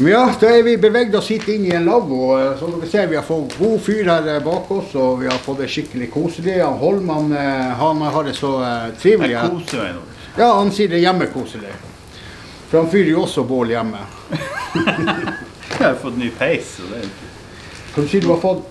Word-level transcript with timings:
Ja, 0.00 0.34
da 0.40 0.48
er 0.48 0.62
vi 0.64 0.76
beveget 0.80 1.14
oss 1.18 1.26
hit 1.28 1.44
inn 1.52 1.66
i 1.68 1.74
en 1.76 1.84
lavvo. 1.84 2.30
Eh, 2.38 2.54
Som 2.58 2.72
dere 2.72 2.88
ser, 2.88 3.06
vi 3.10 3.18
har 3.18 3.24
fått 3.26 3.52
god 3.58 3.80
fyr 3.84 4.08
her 4.08 4.28
eh, 4.32 4.38
bak 4.44 4.70
oss, 4.72 4.94
og 4.96 5.20
vi 5.20 5.28
har 5.28 5.36
fått 5.44 5.60
det 5.60 5.68
skikkelig 5.68 6.08
koselig. 6.14 6.54
Han 6.62 6.78
Holman 6.80 7.34
eh, 7.36 7.74
han 7.76 8.00
har 8.00 8.24
det 8.24 8.32
så 8.38 8.54
trivelig. 9.02 9.34
Jeg 9.34 9.42
her. 9.42 9.52
koser 9.52 9.82
meg 9.84 9.98
nå. 9.98 10.06
Ja, 10.38 10.48
han 10.56 10.72
sier 10.72 10.88
det 10.88 11.00
er 11.02 11.04
hjemmekoselig. 11.04 11.74
For 12.70 12.78
han 12.80 12.90
fyrer 12.92 13.12
jo 13.12 13.26
også 13.26 13.44
bål 13.44 13.74
hjemme. 13.74 14.00
Jeg 15.80 15.86
har 15.86 15.96
fått 16.00 16.16
ny 16.20 16.28
peis. 16.38 16.74
og 16.82 16.90
det 16.92 16.98
er 17.04 17.08
Kan 17.94 18.04
du 18.04 18.08
si 18.10 18.20
du 18.20 18.28
har 18.30 18.40
fått 18.40 18.62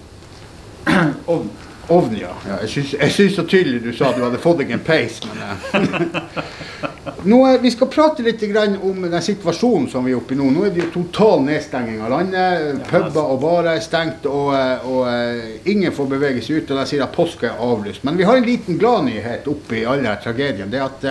ovn. 1.28 1.50
Ovn, 1.90 2.16
ja? 2.20 2.32
jeg 2.62 2.70
syns- 2.70 3.36
så 3.36 3.44
tydelig 3.44 3.82
du 3.84 3.92
sa 3.94 4.10
at 4.10 4.18
du 4.18 4.24
hadde 4.24 4.40
fått 4.42 4.62
deg 4.62 4.72
en 4.76 4.84
peis, 4.86 5.20
men 5.26 5.42
eh. 5.44 6.40
nå, 7.32 7.40
Vi 7.62 7.72
skal 7.74 7.90
prate 7.92 8.24
litt 8.24 8.42
grann 8.52 8.78
om 8.86 9.02
den 9.10 9.22
situasjonen 9.24 9.90
som 9.92 10.06
vi 10.06 10.14
er 10.14 10.20
oppe 10.20 10.36
i 10.36 10.40
nå. 10.40 10.50
Nå 10.54 10.66
er 10.68 10.74
det 10.76 10.84
jo 10.86 10.90
total 10.94 11.44
nedstenging 11.48 12.00
av 12.06 12.14
landet. 12.14 12.82
Puber 12.90 13.34
og 13.34 13.42
barer 13.44 13.74
er 13.76 13.84
stengt, 13.84 14.26
og, 14.30 14.54
eh, 14.56 14.88
og 14.88 15.04
eh, 15.12 15.60
ingen 15.74 15.96
får 15.96 16.10
bevege 16.16 16.46
seg 16.46 16.62
ut. 16.62 16.74
Og 16.74 16.82
de 16.82 16.88
sier 16.90 17.06
at 17.06 17.16
påske 17.16 17.50
er 17.50 17.62
avlyst. 17.66 18.06
Men 18.08 18.20
vi 18.20 18.28
har 18.30 18.40
en 18.40 18.48
liten 18.48 18.80
gladnyhet 18.82 19.48
oppi 19.52 19.84
all 19.86 20.02
denne 20.02 20.18
tragedien. 20.24 20.72
Det 20.72 20.82
er 20.82 20.88
at 20.88 21.08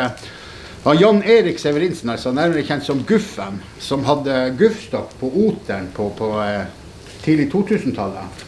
ja, 0.85 0.95
Jan 0.95 1.23
Erik 1.27 1.59
Severinsen, 1.61 2.11
altså 2.15 2.33
nærmere 2.33 2.65
kjent 2.65 2.87
som 2.87 3.03
Guffen, 3.07 3.59
som 3.83 4.07
hadde 4.09 4.55
guffstokk 4.57 5.17
på 5.21 5.33
Oteren 5.47 5.91
på, 5.93 6.09
på 6.17 6.31
tidlig 7.25 7.51
2000-tallet, 7.53 8.47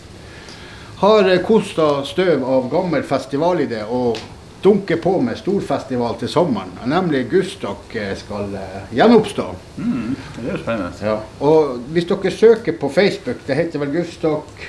har 1.01 1.29
eh, 1.33 1.41
kosta 1.41 2.05
støv 2.05 2.45
av 2.45 2.69
gammel 2.69 3.03
festivalidé 3.09 3.81
og 3.89 4.19
dunker 4.61 4.99
på 5.01 5.15
med 5.25 5.39
storfestival 5.41 6.19
til 6.21 6.29
sommeren. 6.29 6.75
Nemlig 6.93 7.23
Guffstokk 7.31 7.95
eh, 7.97 8.13
skal 8.21 8.53
eh, 8.61 8.83
gjenoppstå. 8.99 9.47
Mm, 9.79 10.11
det 10.37 10.53
er 10.53 10.61
spennende. 10.61 11.15
Og 11.41 11.79
hvis 11.95 12.09
dere 12.11 12.35
søker 12.35 12.77
på 12.77 12.93
Facebook, 12.93 13.41
det 13.47 13.57
heter 13.57 13.81
vel 13.81 13.95
Guffstokk 13.97 14.67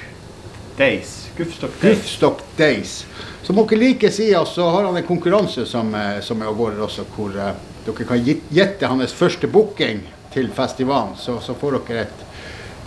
Days. 0.77 1.17
Guffstokk 1.35 1.75
Days. 1.81 1.99
Guffstock 1.99 2.45
Days. 2.55 2.95
Så 3.43 3.51
må 3.57 3.67
dere 3.67 3.83
like 3.83 4.11
sida, 4.15 4.45
så 4.47 4.69
har 4.71 4.87
han 4.87 5.01
en 5.01 5.07
konkurranse 5.07 5.67
som, 5.67 5.91
som 6.23 6.39
er 6.39 6.47
av 6.47 6.55
gårde 6.55 6.79
også, 6.87 7.03
hvor 7.11 7.35
dere 7.35 8.07
kan 8.07 8.23
gjette 8.23 8.87
hans 8.87 9.11
første 9.17 9.51
booking 9.51 10.05
til 10.31 10.47
festivalen. 10.55 11.17
Så, 11.19 11.41
så 11.43 11.57
får 11.59 11.81
dere 11.81 12.05
et 12.05 12.27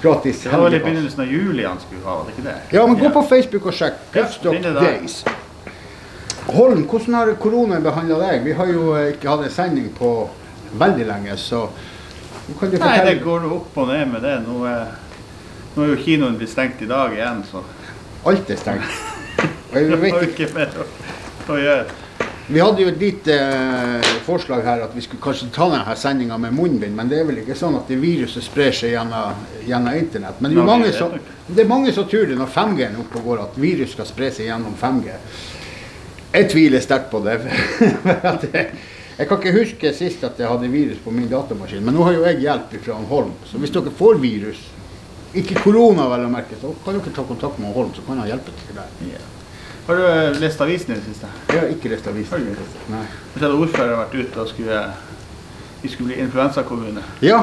gratis 0.04 0.42
Det 0.44 0.52
var 0.52 0.66
vel 0.68 0.76
i 0.78 0.82
begynnelsen 0.84 1.24
av 1.24 1.32
juli 1.32 1.64
han 1.66 1.80
skulle 1.82 2.04
ha, 2.04 2.18
var 2.20 2.28
det 2.28 2.36
ikke 2.36 2.46
det? 2.46 2.76
Ja, 2.76 2.84
men 2.86 3.00
gå 3.00 3.10
på 3.16 3.24
Facebook 3.32 3.70
og 3.72 3.76
sjekk. 3.78 4.04
Ja, 4.14 4.28
det 4.44 4.60
der. 4.62 4.80
Days. 4.80 5.24
Holm, 6.44 6.84
hvordan 6.84 7.14
har 7.16 7.32
koronaen 7.40 7.82
behandla 7.82 8.20
deg? 8.20 8.44
Vi 8.44 8.52
har 8.58 8.68
jo 8.68 8.92
eh, 8.98 9.14
ikke 9.14 9.30
hatt 9.32 9.46
en 9.46 9.54
sending 9.54 9.88
på 9.96 10.10
veldig 10.76 11.06
lenge, 11.08 11.36
så 11.40 11.64
kan 12.58 12.70
du 12.70 12.76
Nei, 12.76 12.98
det 13.06 13.14
går 13.24 13.46
opp 13.48 13.78
og 13.80 13.88
ned 13.88 14.10
med 14.12 14.24
det. 14.26 14.34
Nå 14.44 14.60
er, 14.68 14.92
nå 15.74 15.86
er 15.86 15.94
jo 15.94 16.00
kinoen 16.04 16.36
blitt 16.36 16.52
stengt 16.52 16.82
i 16.84 16.90
dag 16.90 17.16
igjen, 17.16 17.40
så 17.48 17.64
Alt 18.28 18.50
er 18.50 18.56
stengt. 18.56 19.00
Og 19.74 19.80
jeg 19.80 20.00
vet 20.00 20.22
ikke 20.28 20.46
mer 20.54 20.76
å 21.50 21.56
gjøre. 21.60 22.03
Vi 22.46 22.60
hadde 22.60 22.82
jo 22.82 22.88
et 22.90 22.98
lite 23.00 23.34
eh, 23.40 24.08
forslag 24.26 24.66
her 24.66 24.82
at 24.84 24.92
vi 24.92 25.00
skulle 25.00 25.22
kanskje 25.24 25.46
ta 25.52 25.64
denne 25.72 25.94
sendinga 25.96 26.36
med 26.38 26.52
munnbind, 26.52 26.92
men 26.96 27.08
det 27.08 27.22
er 27.22 27.28
vel 27.28 27.38
ikke 27.40 27.56
sånn 27.56 27.78
at 27.78 27.88
det 27.88 27.96
viruset 28.02 28.44
sprer 28.44 28.74
seg 28.76 28.92
gjennom, 28.92 29.46
gjennom 29.64 29.96
internett. 29.96 30.42
Men 30.44 30.52
det 30.52 30.60
er, 30.60 30.68
mange 30.68 30.90
som, 30.92 31.14
det 31.48 31.62
er 31.64 31.70
mange 31.70 31.94
som 31.96 32.04
tror 32.10 32.28
det 32.28 32.36
når 32.36 32.50
5G 32.52 32.84
er 32.84 32.98
oppe 33.00 33.22
og 33.22 33.30
går, 33.30 33.40
at 33.46 33.56
virus 33.62 33.94
skal 33.96 34.08
spre 34.10 34.28
seg 34.34 34.50
gjennom 34.50 34.76
5G. 34.76 35.16
Jeg 36.34 36.50
tviler 36.52 36.84
sterkt 36.84 37.08
på 37.14 37.22
det. 37.24 37.38
Jeg, 39.16 39.28
kan 39.30 39.38
ikke 39.38 39.54
huske 39.56 39.94
sist 39.96 40.26
at 40.28 40.36
jeg 40.36 40.50
hadde 40.50 40.68
virus 40.68 41.00
på 41.00 41.14
min 41.16 41.30
datamaskin, 41.30 41.80
men 41.86 41.96
nå 41.96 42.04
har 42.04 42.18
jo 42.18 42.26
jeg 42.28 42.42
hjelp 42.44 42.74
fra 42.84 42.98
Holm. 43.08 43.32
Så 43.48 43.62
hvis 43.62 43.72
dere 43.72 43.94
får 44.02 44.20
virus, 44.20 44.60
ikke 45.32 45.62
korona 45.64 46.10
vel 46.12 46.26
å 46.28 46.34
merke, 46.34 46.60
så 46.60 46.76
kan 46.84 47.00
dere 47.00 47.14
ta 47.14 47.24
kontakt 47.24 47.56
med 47.62 47.72
Holm, 47.72 47.94
så 47.96 48.04
kan 48.04 48.20
han 48.20 48.28
hjelpe 48.34 48.52
dere 48.58 48.82
der. 48.82 49.14
Ja. 49.14 49.30
Har 49.86 49.96
du 49.96 50.06
eh, 50.06 50.40
lest 50.40 50.60
avisen 50.64 50.94
i 50.94 50.96
det 50.98 51.04
siste? 51.04 51.28
Jeg 51.50 51.60
har 51.60 51.72
ikke 51.74 51.90
lest 51.92 52.06
avisen. 52.08 52.30
Har 52.32 52.38
du? 52.38 52.92
Nei. 52.94 53.02
Jeg 53.34 53.42
ser 53.42 53.48
at 53.50 53.58
ordfører 53.58 53.90
har 53.96 54.00
vært 54.06 54.14
ute 54.22 54.40
og 54.40 54.48
skulle, 54.48 54.78
vi 55.82 55.90
skulle 55.92 56.12
bli 56.12 56.22
influensakommune. 56.24 57.02
Ja, 57.24 57.42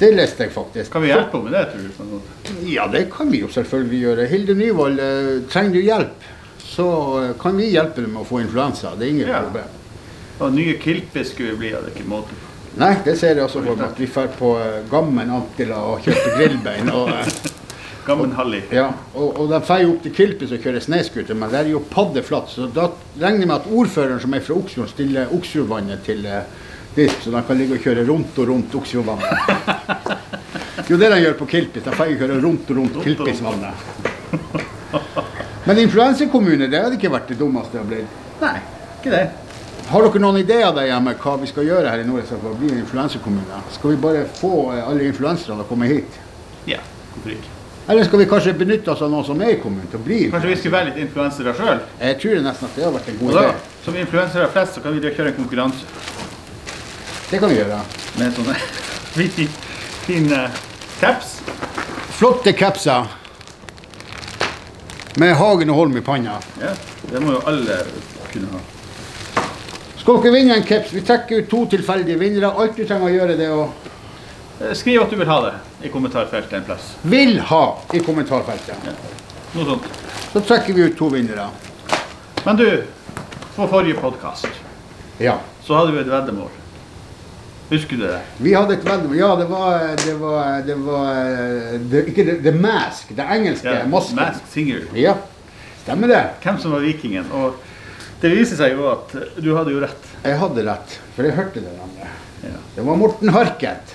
det 0.00 0.10
leste 0.16 0.44
jeg 0.46 0.52
faktisk. 0.52 0.92
Kan 0.92 1.02
vi 1.06 1.12
hjelpe 1.12 1.38
henne 1.38 1.48
med 1.50 1.56
det, 1.56 1.64
tror 1.96 2.20
du? 2.52 2.68
Ja, 2.68 2.86
det 2.92 3.06
kan 3.14 3.32
vi 3.32 3.40
jo 3.44 3.48
selvfølgelig 3.52 4.02
gjøre. 4.04 4.26
Hilde 4.34 4.54
Nyvold, 4.60 5.00
eh, 5.00 5.32
trenger 5.52 5.72
du 5.78 5.80
hjelp, 5.86 6.28
så 6.64 6.86
eh, 7.22 7.32
kan 7.40 7.56
vi 7.56 7.70
hjelpe 7.72 8.04
deg 8.04 8.12
med 8.12 8.22
å 8.24 8.28
få 8.28 8.42
influensa. 8.44 8.92
Det 9.00 9.06
er 9.08 9.14
ingen 9.16 9.28
Ja. 9.32 9.40
problem. 9.48 9.76
Og 10.40 10.54
nye 10.56 10.76
Kilpe 10.80 11.24
skulle 11.28 11.52
vi 11.52 11.56
bli, 11.66 11.72
hadde 11.76 11.90
ikke 11.94 12.06
måte 12.08 12.32
på. 12.36 12.46
Nei, 12.80 12.94
det 13.04 13.16
ser 13.18 13.34
jeg 13.34 13.44
også 13.44 13.60
for 13.64 13.74
meg. 13.76 13.88
At 13.90 13.98
vi 13.98 14.06
drar 14.06 14.28
på 14.38 14.52
Gammen 14.92 15.30
Antilla 15.34 15.80
og 15.90 16.04
kjøper 16.04 16.36
grillbein. 16.38 16.88
Og, 16.94 17.10
eh, 18.10 18.16
Gammel 18.16 18.34
Halli. 18.38 18.62
ja, 18.74 18.88
og, 19.14 19.28
og 19.40 19.50
de 19.52 19.60
drar 19.60 19.86
opp 19.90 20.02
til 20.04 20.14
Kilpis 20.16 20.54
og 20.56 20.64
kjører 20.64 20.84
snøscooter, 20.84 21.38
men 21.38 21.52
der 21.52 21.64
er 21.64 21.72
jo 21.74 21.84
paddeflatt. 21.92 22.50
Så 22.52 22.68
da 22.74 22.88
regner 23.20 23.44
jeg 23.46 23.50
med 23.52 23.56
at 23.60 23.70
ordføreren 23.70 24.20
som 24.22 24.34
er 24.34 24.44
fra 24.44 24.58
Oksfjord, 24.58 24.90
stiller 24.92 25.32
Oksfjordvannet 25.36 26.04
til 26.06 26.26
eh, 26.26 26.42
disk, 26.96 27.22
så 27.24 27.34
de 27.34 27.44
kan 27.46 27.60
ligge 27.60 27.78
og 27.78 27.84
kjøre 27.86 28.06
rundt 28.08 28.38
og 28.42 28.50
rundt 28.54 28.80
Oksfjordvannet. 28.82 29.36
Jo, 30.90 30.96
det 30.98 31.10
de 31.12 31.20
gjør 31.22 31.36
på 31.38 31.46
Kilpis. 31.46 31.84
De 31.84 31.92
drar 31.94 32.08
kjøre 32.18 32.40
rundt 32.42 32.70
og 32.72 32.78
rundt 32.80 32.96
Kilpisvannet. 33.04 33.84
Men 35.68 35.78
influensekommune, 35.84 36.66
det 36.72 36.80
hadde 36.82 36.96
ikke 36.98 37.12
vært 37.12 37.30
det 37.30 37.36
dummeste 37.38 37.76
det 37.76 37.82
har 37.82 37.86
blitt. 37.92 38.16
Nei, 38.40 38.56
ikke 38.96 39.12
det. 39.12 39.22
Har 39.90 40.06
dere 40.06 40.22
noen 40.22 40.40
ideer 40.40 40.74
der 40.74 40.88
hjemme 40.90 41.14
hva 41.22 41.36
vi 41.38 41.50
skal 41.50 41.68
gjøre 41.68 41.92
her 41.92 42.02
i 42.02 42.08
Nord 42.08 42.26
for 42.30 42.50
å 42.50 42.56
bli 42.58 42.72
en 42.72 42.82
influensekommune? 42.82 43.62
Skal 43.76 43.94
vi 43.94 44.02
bare 44.02 44.26
få 44.40 44.52
eh, 44.74 44.82
alle 44.82 45.06
influenserne 45.06 45.60
til 45.60 45.64
å 45.64 45.70
komme 45.70 45.90
hit? 45.90 46.20
Ja, 46.70 46.82
hvorfor 47.14 47.36
ikke? 47.36 47.59
Eller 47.88 48.04
skal 48.04 48.18
vi 48.18 48.26
kanskje 48.30 48.52
benytte 48.54 48.90
oss 48.92 49.00
av 49.02 49.10
noen 49.10 49.24
som 49.26 49.40
er 49.42 49.54
i 49.56 49.60
kommunen 49.62 49.88
til 49.90 49.98
å 49.98 50.04
bli 50.04 50.18
Kanskje 50.30 50.50
vi 50.52 50.56
skulle 50.60 50.76
være 50.76 50.90
litt 50.90 51.00
influensere 51.02 51.54
sjøl? 51.58 51.80
Jeg 52.00 52.18
tror 52.22 52.42
nesten 52.44 52.68
at 52.68 52.76
det 52.76 52.84
har 52.84 52.92
vært 52.94 53.08
en 53.10 53.18
god 53.22 53.38
idé. 53.40 53.52
som 53.84 53.96
influensere 53.96 54.48
flest, 54.52 54.74
så 54.74 54.80
kan 54.84 54.94
vi 54.94 55.00
kjøre 55.10 55.32
en 55.32 55.38
konkurranse 55.38 55.84
Det 57.30 57.38
kan 57.40 57.48
vi 57.50 57.56
gjøre. 57.56 57.80
med 58.18 58.34
sånne 58.36 58.54
fine 59.16 59.48
fin 60.06 60.28
caps. 61.00 61.40
Flotte 62.18 62.52
capser 62.52 63.06
med 65.16 65.34
Hagen 65.34 65.70
og 65.70 65.76
Holm 65.76 65.96
i 65.96 66.00
panna. 66.00 66.36
Ja, 66.60 66.74
det 67.10 67.22
må 67.22 67.32
jo 67.32 67.40
alle 67.46 67.80
kunne 68.32 68.50
ha. 68.52 68.60
Skal 70.00 70.20
dere 70.22 70.32
vinne 70.34 70.56
en 70.56 70.64
caps? 70.66 70.92
Vi 70.94 71.00
trekker 71.06 71.42
ut 71.42 71.48
to 71.50 71.64
tilfeldige 71.74 72.18
vinnere. 72.20 72.52
Alt 72.56 72.76
du 72.76 72.84
trenger 72.84 73.08
å 73.08 73.14
gjøre, 73.14 73.36
det 73.40 73.46
er 73.48 73.56
å 73.56 73.70
Eh, 74.60 74.74
Skriv 74.76 75.00
at 75.00 75.08
du 75.10 75.16
vil 75.16 75.28
ha 75.30 75.38
det 75.46 75.52
i 75.82 75.88
kommentarfeltet 75.88 76.52
en 76.52 76.64
plass. 76.64 76.96
'vil 77.02 77.40
ha' 77.40 77.76
i 77.92 78.00
kommentarfeltet. 78.00 78.76
Noe 79.54 79.64
sånt. 79.64 79.82
Så 80.32 80.40
trekker 80.40 80.74
vi 80.74 80.82
ut 80.82 80.96
to 80.98 81.08
vinnere. 81.08 81.48
Men 82.44 82.56
du, 82.56 82.82
på 83.56 83.66
forrige 83.68 83.94
podkast 84.00 84.46
Ja. 85.18 85.38
så 85.64 85.74
hadde 85.76 85.92
vi 85.92 86.00
et 86.00 86.06
veddemål. 86.10 86.50
Husker 87.70 87.96
du 87.96 88.02
det? 88.06 88.20
Vi 88.38 88.52
hadde 88.52 88.74
et 88.74 88.84
veddemål. 88.84 89.16
Ja, 89.16 89.36
det 89.36 89.44
var 89.50 89.96
Det 90.04 90.14
var, 90.18 90.62
det 90.66 90.74
var 90.74 91.14
det, 91.90 92.04
Ikke 92.08 92.24
det, 92.24 92.42
The 92.42 92.52
Mask, 92.52 93.08
det 93.16 93.24
engelske 93.30 93.84
masken. 93.88 94.16
Mask 94.16 94.40
Singer. 94.52 94.80
Ja, 94.94 95.14
stemmer 95.84 96.08
det. 96.08 96.22
Hvem 96.42 96.58
som 96.58 96.72
var 96.72 96.80
vikingen. 96.80 97.26
Og 97.32 97.54
det 98.22 98.30
viser 98.36 98.56
seg 98.56 98.72
jo 98.76 98.88
at 98.90 99.14
du 99.42 99.54
hadde 99.56 99.70
jo 99.72 99.80
rett. 99.80 100.08
Jeg 100.24 100.38
hadde 100.38 100.64
rett, 100.66 100.98
for 101.16 101.22
jeg 101.24 101.32
hørte 101.36 101.60
det. 101.60 101.72
Ja. 102.42 102.56
Det 102.76 102.84
var 102.86 102.96
Morten 102.96 103.28
Harket. 103.28 103.94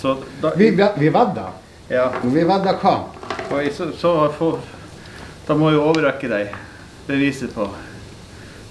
Så 0.00 0.16
da, 0.40 0.52
Vi, 0.56 0.70
vi 0.96 1.08
vedda. 1.08 1.50
ja, 1.88 2.12
vi 2.22 2.44
vedda 2.44 2.72
hva? 2.80 2.94
og 3.50 3.72
så, 3.76 3.90
så 3.98 4.32
for, 4.38 4.58
da 5.48 5.54
må 5.58 5.68
jeg 5.68 5.76
jo 5.76 5.82
overrekke 5.90 6.28
deg 6.30 6.54
beviset 7.08 7.52
på 7.52 7.66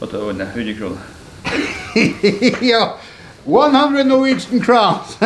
at 0.02 0.10
du 0.10 0.16
har 0.18 0.26
vunnet 0.26 0.48
100 0.56 0.74
kroner. 0.80 0.98
ja! 2.72 2.82
100 3.46 4.04
Norwegian 4.08 4.64
crowns! 4.64 5.18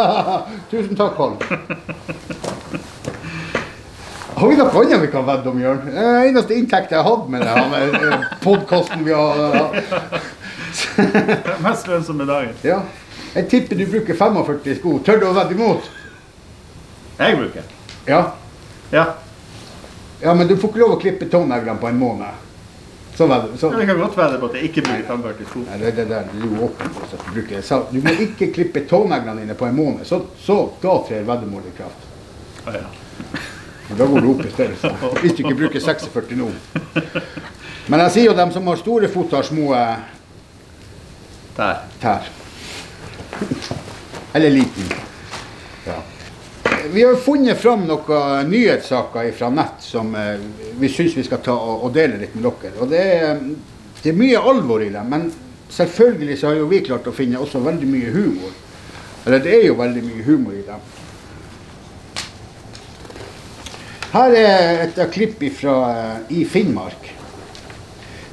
Tusen 0.70 0.94
takk, 0.96 1.18
Holm. 1.18 1.36
Har 4.40 4.48
vi 4.48 4.56
noe 4.56 4.70
annet 4.70 5.02
vi 5.02 5.10
kan 5.12 5.26
vedde 5.26 5.50
om, 5.50 5.58
Jørn? 5.60 5.88
Er 5.90 6.28
eneste 6.30 6.54
inntekt 6.56 6.94
jeg 6.94 7.02
har 7.02 7.10
hatt 7.10 7.26
med 7.28 7.42
det, 7.44 7.50
podkasten 8.40 9.02
vi 9.04 9.12
har 9.12 9.74
Mest 11.60 11.90
lønnsomme 11.90 12.24
dagen. 12.28 12.54
Ja. 12.64 12.78
Jeg 13.34 13.48
tipper 13.48 13.76
du 13.76 13.86
bruker 13.86 14.14
45 14.14 14.76
sko. 14.80 14.98
Tør 15.06 15.20
du 15.20 15.26
å 15.28 15.34
vedde 15.36 15.54
imot? 15.54 15.90
Jeg 17.20 17.36
bruker. 17.38 17.66
Ja. 18.08 18.20
Ja. 18.90 19.04
ja, 20.22 20.34
men 20.34 20.48
du 20.48 20.56
får 20.56 20.72
ikke 20.72 20.80
lov 20.82 20.94
å 20.96 21.00
klippe 21.02 21.28
tåneglene 21.30 21.78
på 21.78 21.86
en 21.90 21.98
måned. 22.00 22.46
Så 23.14 23.26
ved, 23.30 23.52
så. 23.60 23.70
Jeg 23.78 23.86
kan 23.86 23.98
godt 24.00 24.16
vedde 24.18 24.38
på 24.40 24.48
at 24.48 24.56
jeg 24.56 24.70
ikke 24.70 24.82
bruker 24.86 25.06
45 25.12 25.48
sko. 25.50 25.62
Nei, 25.68 25.78
det, 25.82 25.92
det 25.98 26.06
der 26.10 26.26
du 26.32 26.46
er 26.48 26.64
åpent 26.66 26.96
for 26.96 27.04
at 27.06 27.26
du 27.26 27.30
bruker. 27.36 27.56
det 27.60 27.64
sa, 27.68 27.82
du 27.90 28.00
må 28.02 28.14
ikke 28.26 28.50
klippe 28.56 28.82
tåneglene 28.90 29.44
dine 29.44 29.56
på 29.58 29.68
en 29.68 29.76
måned. 29.76 30.06
Så, 30.08 30.22
så 30.40 30.58
da 30.82 30.96
trer 31.06 31.26
veddemålet 31.28 31.70
i 31.70 31.76
kraft. 31.76 32.08
Ja. 32.66 32.86
Og 33.90 33.98
Da 33.98 34.06
går 34.06 34.20
du 34.24 34.30
opp 34.32 34.42
i 34.46 34.50
størrelse. 34.54 34.90
Hvis 35.20 35.36
du 35.36 35.44
ikke 35.44 35.58
bruker 35.64 35.82
46 35.82 36.36
nå. 36.38 36.48
Men 37.90 38.04
jeg 38.06 38.14
sier 38.14 38.30
jo 38.30 38.36
dem 38.38 38.52
som 38.54 38.66
har 38.70 38.78
store 38.78 39.08
fot, 39.10 39.32
har 39.34 39.46
små 39.46 39.72
eh, 39.74 39.96
Der. 41.56 41.80
tær. 42.00 42.28
Eller 44.32 44.50
liten. 44.50 44.84
Ja. 45.86 46.02
vi 46.92 47.02
har 47.02 47.14
funnet 47.14 47.58
fram 47.58 47.84
noen 47.88 48.50
nyhetssaker 48.50 49.32
fra 49.32 49.50
nett 49.50 49.82
som 49.84 50.14
eh, 50.14 50.40
vi 50.78 50.88
syns 50.88 51.16
vi 51.16 51.24
skal 51.24 51.42
ta 51.44 51.54
og, 51.54 51.90
dele 51.94 52.20
litt 52.20 52.34
med 52.34 52.46
dere. 52.46 52.72
Og 52.80 52.90
det 52.90 53.02
er, 53.02 53.42
det 54.02 54.12
er 54.12 54.18
mye 54.18 54.40
alvor 54.52 54.82
i 54.82 54.90
dem, 54.92 55.10
men 55.10 55.28
selvfølgelig 55.70 56.38
så 56.38 56.50
har 56.50 56.60
jo 56.60 56.70
vi 56.70 56.82
klart 56.86 57.08
å 57.10 57.14
finne 57.14 57.40
også 57.40 57.62
veldig 57.64 57.90
mye 57.90 58.14
humor. 58.14 58.56
Eller 59.26 59.44
det 59.44 59.54
er 59.58 59.66
jo 59.68 59.78
veldig 59.78 60.02
mye 60.06 60.26
humor 60.26 60.56
i 60.56 60.64
dem. 60.66 60.88
Her 64.10 64.34
er 64.34 64.84
et 64.88 65.00
klipp 65.14 65.42
fra 65.54 65.76
i 66.34 66.42
Finnmark. 66.48 67.12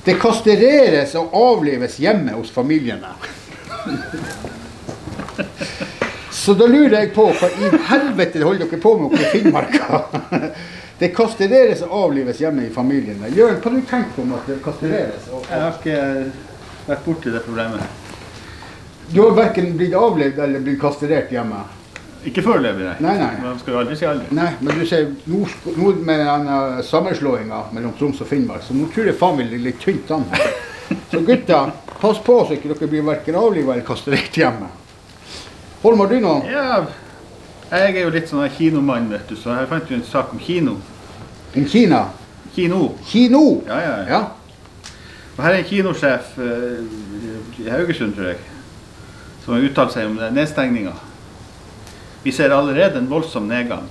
Det 0.08 0.16
kastreres 0.22 1.14
og 1.20 1.36
avlives 1.36 2.00
hjemme 2.00 2.34
hos 2.38 2.50
familiene. 2.54 3.12
Så 6.48 6.54
da 6.56 6.64
lurer 6.64 6.94
jeg 6.96 7.10
på 7.12 7.26
hva 7.28 7.48
i 7.60 7.70
helvete 7.90 8.40
holder 8.40 8.70
dere 8.70 8.78
på 8.80 8.92
med 8.96 9.10
oppe 9.10 9.18
i 9.20 9.32
Finnmarka? 9.34 9.98
Det 11.02 11.10
kastreres 11.12 11.82
og 11.84 11.92
avlives 12.06 12.40
hjemme 12.40 12.64
i 12.64 12.70
familiene. 12.72 13.28
Jørn, 13.36 13.58
hva 13.60 13.68
har 13.68 13.76
du 13.76 13.90
tenkt 13.90 14.14
på 14.16 14.24
om 14.24 14.32
at 14.38 14.48
det 14.48 14.56
kastreres? 14.64 15.28
Og, 15.36 15.44
Jeg 15.52 15.60
har 15.66 15.76
ikke 15.76 16.86
vært 16.88 17.04
borti 17.10 17.34
det 17.36 17.44
problemet. 17.44 17.84
du 19.12 19.20
har 19.26 19.36
verken 19.42 19.76
blitt 19.76 19.98
avlevd 20.00 20.40
eller 20.48 20.64
blitt 20.70 20.80
kastrert 20.86 21.36
hjemme? 21.36 21.60
Ikke 22.32 22.48
foreløpig, 22.48 22.96
Nei, 23.04 23.18
nei. 23.20 23.30
Man 23.44 23.60
skal 23.60 23.76
jo 23.76 23.84
aldri 23.84 24.00
si 24.00 24.08
aldri. 24.08 24.32
Nei, 24.40 24.48
men 24.62 24.80
du 24.80 24.88
ser 24.88 25.12
nå, 25.28 25.44
nå 25.76 25.94
med 26.00 26.26
denne 26.32 26.82
sammenslåinga 26.94 27.62
mellom 27.76 28.00
Troms 28.00 28.24
og 28.24 28.32
Finnmark, 28.32 28.64
så 28.64 28.80
nå 28.80 28.88
tror 28.96 29.12
jeg 29.12 29.20
faen 29.20 29.44
det 29.44 29.52
ligger 29.52 29.68
litt 29.68 29.84
tynt 29.84 30.16
an. 30.16 30.26
Så 31.12 31.20
gutta, 31.28 31.66
pass 32.00 32.24
på 32.24 32.40
så 32.48 32.56
ikke 32.56 32.72
dere 32.72 32.88
blir 32.88 33.04
verken 33.04 33.36
avliva 33.36 33.74
eller 33.74 33.84
kastrert 33.84 34.32
hjemme. 34.40 34.72
Holm, 35.82 36.00
har 36.00 36.10
du 36.10 36.20
noe? 36.20 36.42
Ja, 36.50 36.80
jeg 37.68 37.98
er 37.98 38.06
jo 38.06 38.14
litt 38.14 38.30
sånn 38.30 38.48
kinomann, 38.56 39.10
vet 39.12 39.28
du, 39.30 39.36
så 39.38 39.54
jeg 39.54 39.68
fant 39.70 39.90
jo 39.92 39.98
en 40.00 40.06
sak 40.08 40.32
om 40.34 40.40
kino. 40.42 40.78
Om 41.58 41.66
Kina? 41.68 42.08
Kino. 42.56 42.96
Kino? 43.06 43.44
Ja, 43.68 43.78
ja, 43.82 43.96
ja. 43.98 44.06
Ja. 44.10 44.22
Og 45.38 45.44
her 45.46 45.54
er 45.54 45.60
en 45.62 45.68
kinosjef 45.70 46.32
uh, 46.42 46.80
i 47.62 47.68
Haugesund, 47.70 48.16
tror 48.18 48.32
jeg, 48.32 48.40
som 49.44 49.54
har 49.54 49.68
uttalt 49.68 49.94
seg 49.94 50.10
om 50.10 50.18
nedstengninga. 50.34 50.96
Vi 52.24 52.34
ser 52.34 52.56
allerede 52.56 52.98
en 53.02 53.10
voldsom 53.10 53.46
nedgang. 53.50 53.86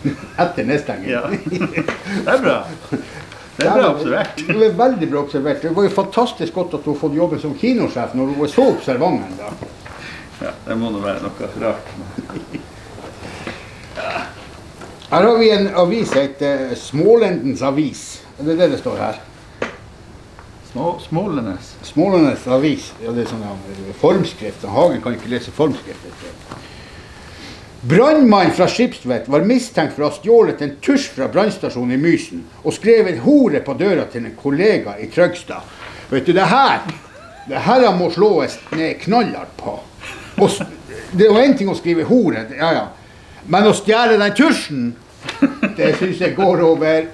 Etter 0.42 0.66
nedstenging. 0.66 1.12
Ja. 1.12 1.22
Det 1.30 2.34
er 2.34 2.42
bra. 2.42 2.56
Det 2.90 3.68
er 3.68 3.76
bra 3.76 3.90
observert. 3.92 4.42
Det 4.48 4.56
er 4.66 4.74
veldig 4.80 5.10
bra 5.12 5.22
observert. 5.22 5.62
Det 5.62 5.76
var 5.76 5.86
jo 5.86 5.92
fantastisk 5.94 6.56
godt 6.56 6.74
at 6.78 6.84
du 6.84 6.90
har 6.90 6.98
fått 7.00 7.16
jobben 7.16 7.42
som 7.42 7.54
kinosjef 7.58 8.16
når 8.18 8.32
du 8.32 8.40
var 8.40 8.52
så 8.52 8.66
observant. 8.74 9.44
Ja, 10.40 10.52
det 10.66 10.76
må 10.80 10.88
nå 10.92 11.00
være 11.04 11.20
noe 11.24 11.48
rart. 11.60 11.88
Her 15.10 15.26
har 15.26 15.38
vi 15.40 15.50
en 15.50 15.66
avis 15.76 16.14
heter 16.14 16.70
Smålendens 16.78 17.62
Avis. 17.66 18.04
Det 18.38 18.54
Er 18.54 18.56
det 18.56 18.70
det 18.72 18.78
står 18.80 18.96
her? 18.96 19.18
Små, 20.70 21.00
Smålenes. 21.02 21.74
Smålendes 21.82 22.46
Avis. 22.46 22.92
Ja, 23.02 23.12
det 23.12 23.26
er 23.26 23.32
sånn 23.32 23.42
formskrift. 24.00 24.64
Hagen 24.64 25.02
kan 25.02 25.18
ikke 25.18 25.32
lese 25.32 25.52
formskrift. 25.52 26.06
Brannmannen 27.90 28.54
fra 28.54 28.68
Skipstvedt 28.68 29.28
var 29.32 29.44
mistenkt 29.48 29.96
for 29.96 30.06
å 30.06 30.10
ha 30.10 30.16
stjålet 30.16 30.62
en 30.62 30.74
tusj 30.84 31.10
fra 31.16 31.28
brannstasjonen 31.32 31.96
i 31.96 32.00
Mysen 32.00 32.42
og 32.62 32.76
skrevet 32.76 33.22
hore 33.24 33.62
på 33.64 33.74
døra 33.80 34.04
til 34.12 34.28
en 34.28 34.36
kollega 34.36 34.98
i 35.00 35.08
Trøgstad. 35.12 35.64
Vet 36.10 36.28
du, 36.28 36.34
det 36.36 36.48
her 36.48 36.84
det 37.48 37.62
her 37.66 37.86
må 37.96 38.10
slås 38.12 38.58
ned 38.76 39.00
knallhardt 39.00 39.56
på. 39.58 39.78
Og, 40.40 40.50
det 41.12 41.26
er 41.26 41.30
jo 41.30 41.40
én 41.42 41.56
ting 41.58 41.70
å 41.70 41.76
skrive 41.78 42.06
hore, 42.08 42.46
ja 42.56 42.72
ja. 42.76 42.84
Men 43.50 43.66
å 43.66 43.72
stjele 43.74 44.18
den 44.20 44.34
tusjen, 44.36 44.90
det 45.76 45.94
syns 45.98 46.20
jeg 46.20 46.36
går 46.36 46.62
over 46.64 47.08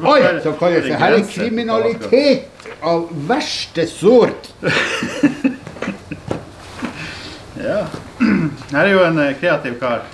alt 0.00 0.42
som 0.44 0.56
kalles 0.58 0.86
det. 0.86 0.96
Her 0.98 1.18
er 1.18 1.26
kriminalitet 1.28 2.66
av 2.82 3.08
verste 3.28 3.86
sort. 3.90 4.52
Ja. 7.62 7.84
Her 8.72 8.86
er 8.86 8.90
jo 8.90 9.04
en 9.06 9.20
eh, 9.22 9.34
kreativ 9.38 9.76
kar. 9.78 10.06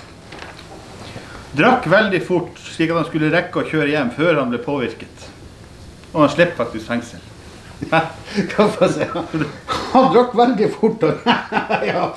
Drakk 1.56 1.86
veldig 1.88 2.20
fort, 2.26 2.58
slik 2.60 2.92
at 2.92 3.00
han 3.00 3.08
skulle 3.08 3.30
rekke 3.32 3.62
å 3.62 3.68
kjøre 3.68 3.92
hjem 3.94 4.10
før 4.16 4.42
han 4.42 4.52
ble 4.52 4.60
påvirket. 4.62 5.24
Og 6.12 6.24
han 6.24 6.32
slipper 6.32 6.58
faktisk 6.64 6.90
fengsel. 6.90 7.22
Hæ? 7.88 8.02
Hva 8.52 8.66
får 8.74 8.84
jeg 8.84 8.92
si? 8.98 9.48
Han 9.94 10.10
drakk 10.12 10.36
veldig 10.36 10.70
fort. 10.74 11.08
Ja. 11.88 12.10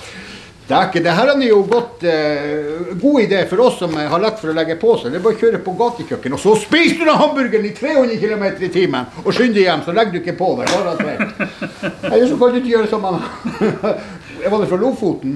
Det, 0.72 0.78
er 0.78 0.86
ikke, 0.88 1.00
det 1.04 1.14
her 1.18 1.30
er 1.34 1.42
jo 1.44 1.58
godt, 1.68 2.04
eh, 2.08 2.92
god 3.02 3.22
idé 3.22 3.42
for 3.50 3.60
oss 3.60 3.80
som 3.82 3.92
har 3.92 4.22
lett 4.24 4.38
for 4.40 4.54
å 4.54 4.56
legge 4.56 4.78
på 4.80 4.94
seg. 5.02 5.12
Det 5.12 5.18
er 5.20 5.24
bare 5.26 5.36
å 5.36 5.40
kjøre 5.42 5.60
på 5.66 5.74
gatekjøkken, 5.82 6.36
og 6.38 6.40
så 6.40 6.54
spiser 6.62 7.02
du 7.02 7.10
den 7.10 7.18
hamburgeren 7.20 7.66
i 7.68 7.72
300 7.76 8.16
km 8.22 8.46
i 8.64 8.70
timen 8.72 9.10
og 9.26 9.36
skynder 9.36 9.66
hjem, 9.66 9.84
så 9.84 9.96
legger 9.98 10.16
du 10.16 10.22
ikke 10.22 10.38
på 10.40 10.48
deg. 10.62 10.72
Eller 12.08 12.24
så 12.30 12.38
kan 12.40 12.56
du 12.56 12.62
ikke 12.62 12.72
gjøre 12.72 12.88
som 12.94 13.04
han 13.10 13.20
var 14.54 14.64
det 14.64 14.70
fra 14.72 14.80
Lofoten. 14.86 15.36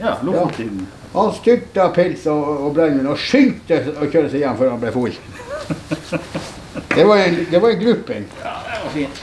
Ja, 0.00 0.14
Lofoten. 0.24 0.86
Han 1.12 1.36
styrta 1.36 1.90
pils 1.92 2.24
og, 2.32 2.48
og 2.64 2.72
brennevin 2.78 3.12
og 3.12 3.20
skyndte 3.20 3.82
å 3.92 4.08
kjøre 4.08 4.32
seg 4.32 4.46
hjem 4.46 4.56
før 4.56 4.72
han 4.72 4.80
ble 4.80 4.94
full. 4.96 5.20
Det 6.96 7.04
var 7.04 7.26
en, 7.26 7.38
det 7.52 7.60
var 7.60 7.76
en 7.76 7.84
gluping. 7.84 8.24
Ja, 8.40 8.56
det 8.70 8.80
var 8.86 8.96
fint. 8.96 9.22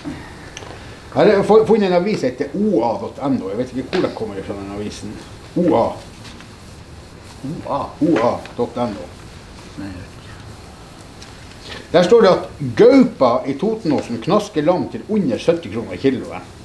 Jeg 1.10 1.42
har 1.42 1.66
funnet 1.66 1.90
en 1.90 1.98
avis 1.98 2.22
som 2.22 2.30
heter 2.30 2.54
oa.no. 2.54 3.50
Jeg 3.50 3.58
vet 3.64 3.74
ikke 3.74 3.90
hvor 3.96 4.06
det 4.06 4.16
kommer 4.22 4.46
fra, 4.46 4.62
den 4.62 4.78
avisen. 4.78 5.18
OA. 5.56 5.86
OA.no. 8.02 9.08
Der 11.92 12.04
står 12.04 12.22
det 12.22 12.30
at 12.30 12.48
gaupa 12.78 13.32
i 13.48 13.54
Totenåsen 13.58 14.22
knasker 14.22 14.62
lam 14.62 14.90
til 14.92 15.02
under 15.10 15.38
70 15.38 15.74
kroner 15.74 15.98
kiloet. 15.98 16.56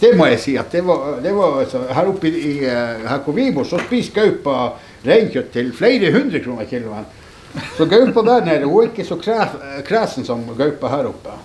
Det 0.00 0.14
må 0.16 0.26
jeg 0.30 0.40
si 0.40 0.54
at 0.56 0.72
det 0.72 0.80
var, 0.86 1.18
det 1.20 1.32
var 1.36 1.58
altså, 1.60 1.82
Her 1.92 2.08
oppe 2.08 2.28
i, 2.28 2.52
eh, 2.64 3.02
her 3.04 3.18
hvor 3.24 3.36
vi 3.36 3.50
bor, 3.52 3.64
så 3.68 3.80
spiser 3.84 4.14
gaupa 4.16 4.54
reinkjøtt 5.04 5.52
til 5.52 5.72
flere 5.76 6.12
hundre 6.12 6.40
kroner 6.40 6.64
kiloen. 6.64 7.04
Så 7.76 7.84
gaupa 7.86 8.22
der 8.24 8.44
nede 8.44 8.64
hun 8.64 8.84
er 8.84 8.88
ikke 8.88 9.04
så 9.04 9.18
kresen 9.84 10.24
som 10.24 10.46
gaupa 10.56 10.88
her 10.88 11.10
oppe. 11.10 11.36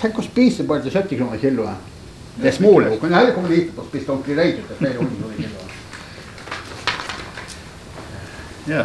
Tenk 0.00 0.18
å 0.18 0.24
spise 0.24 0.64
bare 0.64 0.86
til 0.86 0.96
70 0.96 1.20
kroner 1.20 1.42
kiloen. 1.42 1.76
Det 2.38 2.48
er 2.48 2.56
smålig. 2.56 2.94
Hun 2.94 2.98
kunne 3.02 3.18
heller 3.20 3.36
komme 3.36 3.52
dit 3.52 3.76
og 3.76 3.90
spist 3.90 4.08
ordentlig 4.08 4.38
reinkjøtt 4.38 4.72
til 4.72 4.80
flere 4.80 4.96
hundre 5.02 5.20
kroner 5.20 5.36
kiloen. 5.42 5.71
Ja. 8.70 8.84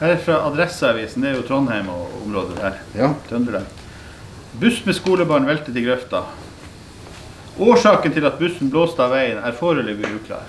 Her 0.00 0.12
er 0.12 0.18
fra 0.20 0.40
Adresseavisen. 0.46 1.22
Det 1.24 1.30
er 1.30 1.36
jo 1.38 1.44
Trondheim 1.48 1.88
og 1.88 2.10
området 2.24 2.58
der. 2.60 2.80
Ja. 2.98 3.12
Trøndelag. 3.30 3.68
Buss 4.60 4.82
med 4.86 4.96
skolebarn 4.96 5.46
veltet 5.48 5.76
i 5.76 5.84
grøfta. 5.84 6.22
Årsaken 7.58 8.12
til 8.12 8.26
at 8.28 8.36
bussen 8.38 8.68
blåste 8.72 9.00
av 9.00 9.14
veien 9.16 9.38
er 9.40 9.54
foreløpig 9.56 10.10
uklar. 10.18 10.44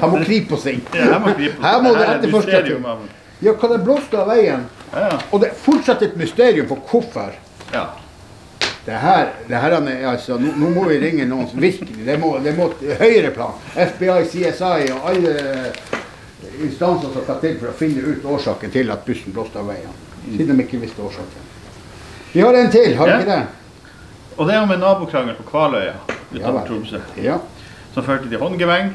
Han 0.00 0.10
må 0.12 0.22
krype 0.24 0.54
på 0.54 0.60
seg. 0.60 0.80
Ja, 0.96 1.10
her 1.12 1.20
må 1.20 1.34
Her 1.34 1.82
må 1.84 1.92
det 1.92 2.00
Her 2.00 2.06
er 2.06 2.14
et 2.14 2.24
etterforskes. 2.24 3.10
Ja, 3.44 3.52
hva 3.52 3.68
det 3.74 3.82
blåste 3.84 4.20
av 4.20 4.30
veien? 4.32 4.64
Ja, 4.94 5.04
ja. 5.10 5.18
Og 5.30 5.42
det 5.42 5.50
er 5.50 5.60
fortsatt 5.60 6.02
et 6.06 6.16
mysterium 6.16 6.70
for 6.70 6.80
hvorfor. 6.90 7.36
ja. 7.74 7.86
Det 8.84 8.92
her, 9.00 9.30
det 9.48 9.56
her 9.56 9.72
er 9.72 10.06
altså, 10.10 10.36
nå, 10.36 10.50
nå 10.60 10.68
må 10.74 10.82
vi 10.90 10.98
ringe 11.00 11.24
noen 11.24 11.46
som 11.48 11.60
virkelig 11.60 12.04
Det 12.04 12.18
må, 12.20 12.34
det 12.44 12.52
må 12.52 12.66
høyere 13.00 13.30
plan. 13.32 13.54
FBI, 13.72 14.26
CSI 14.28 14.90
og 14.92 15.06
alle 15.08 15.32
instanser 16.62 17.10
som 17.12 17.22
skal 17.24 17.40
til 17.40 17.58
for 17.60 17.68
å 17.70 17.72
finne 17.78 18.00
ut 18.02 18.24
årsaken 18.24 18.70
til 18.70 18.90
at 18.90 19.04
bussen 19.06 19.32
blåste 19.32 19.58
av 19.58 19.66
veien. 19.68 19.90
Siden 20.24 20.56
de 20.56 20.62
ikke 20.64 20.80
visste 20.80 21.02
årsaken. 21.02 21.50
Vi 22.32 22.40
har 22.40 22.54
en 22.54 22.70
til, 22.70 22.94
har 22.96 23.06
vi 23.06 23.12
Ja. 23.12 23.18
ikke 23.20 23.30
det? 23.30 23.46
Og 24.36 24.46
det 24.48 24.54
er 24.54 24.60
om 24.62 24.70
en 24.70 24.80
nabokrangel 24.80 25.34
på 25.34 25.42
Kvaløya 25.50 25.94
utenfor. 26.34 26.66
Tromsø, 26.66 27.00
Ja. 27.22 27.38
som 27.94 28.02
førte 28.02 28.28
til 28.28 28.38
håndgeveng. 28.38 28.94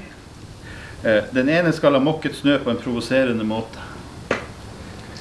Eh, 1.05 1.21
Den 1.33 1.49
ene 1.49 1.71
skal 1.73 1.93
ha 1.93 1.99
mokket 1.99 2.35
snø 2.35 2.57
på 2.57 2.69
en 2.69 2.77
provoserende 2.77 3.43
måte. 3.45 3.79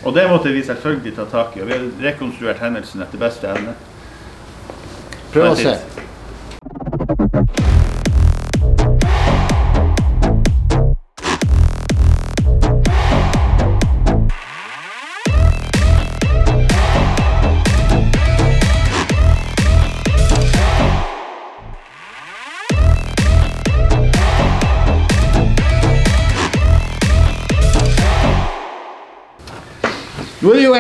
Og 0.05 0.15
det 0.15 0.29
måtte 0.31 0.53
vi 0.53 0.63
selvfølgelig 0.63 1.15
ta 1.17 1.25
tak 1.25 1.57
i, 1.57 1.61
og 1.61 1.67
vi 1.67 1.73
har 1.73 2.13
rekonstruert 2.13 2.59
hendelsen 2.59 3.03
etter 3.03 3.19
beste 3.19 3.47
evne. 3.49 3.75
Prøv 5.33 5.53
å 5.53 5.57
se. 5.57 5.77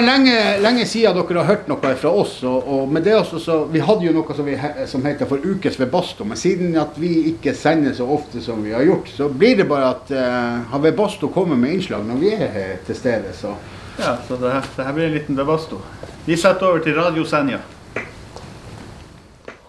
Lenge, 0.08 0.34
lenge 0.64 0.86
siden 0.88 1.14
dere 1.20 1.38
har 1.42 1.48
hørt 1.52 1.68
noe 1.70 1.94
fra 2.00 2.10
oss. 2.22 2.38
Og, 2.48 2.66
og 2.74 2.88
med 2.92 3.04
det 3.06 3.14
også, 3.18 3.38
så, 3.44 3.58
Vi 3.72 3.82
hadde 3.84 4.06
jo 4.08 4.12
noe 4.16 4.34
som, 4.36 4.48
vi, 4.48 4.56
som 4.90 5.04
heter 5.06 5.28
for 5.30 5.44
Ukes 5.44 5.76
ved 5.80 5.90
Basto. 5.92 6.24
Men 6.24 6.40
siden 6.40 6.74
at 6.80 6.96
vi 6.98 7.12
ikke 7.34 7.54
sender 7.54 7.94
så 7.96 8.08
ofte 8.16 8.40
som 8.44 8.64
vi 8.64 8.72
har 8.74 8.82
gjort, 8.88 9.08
så 9.14 9.28
blir 9.28 9.56
det 9.60 9.68
bare 9.70 9.92
at 9.94 10.12
uh, 10.16 10.70
har 10.72 10.82
ved 10.84 10.96
Basto 10.98 11.28
kommer 11.34 11.56
med 11.60 11.76
innslag 11.78 12.04
når 12.08 12.22
vi 12.24 12.32
er 12.34 12.78
til 12.88 12.96
stede. 12.98 13.34
Så 13.36 13.54
Ja, 13.98 14.12
så 14.28 14.36
det, 14.38 14.52
her- 14.54 14.66
det 14.76 14.84
her 14.86 14.92
blir 14.94 15.08
en 15.08 15.14
liten 15.16 15.38
Webasto. 15.38 15.80
Vi 16.26 16.36
setter 16.38 16.68
over 16.68 16.78
til 16.84 16.94
Radio 16.94 17.24
Senja. 17.26 17.58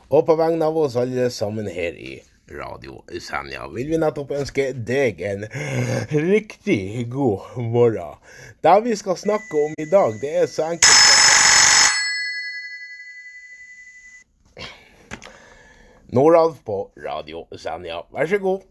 Og 0.09 0.25
på 0.25 0.35
vegne 0.37 0.65
av 0.65 0.77
oss 0.77 0.95
alle 0.97 1.29
sammen 1.33 1.65
her 1.69 1.97
i 1.97 2.19
Radio 2.51 3.03
Senja 3.21 3.67
vil 3.73 3.89
vi 3.91 3.97
nettopp 4.01 4.31
ønske 4.33 4.71
deg 4.73 5.21
en 5.21 5.45
riktig 6.09 7.05
god 7.13 7.59
morgen. 7.61 8.17
Det 8.63 8.75
vi 8.85 8.95
skal 8.97 9.17
snakke 9.19 9.63
om 9.67 9.75
i 9.77 9.85
dag, 9.91 10.15
det 10.21 10.31
er 10.43 10.47
så 10.49 10.71
enkelt 10.73 11.17
Noralf 16.09 16.63
på 16.65 16.79
Radio 16.97 17.45
Senja, 17.53 18.01
vær 18.09 18.25
så 18.25 18.39
god. 18.41 18.65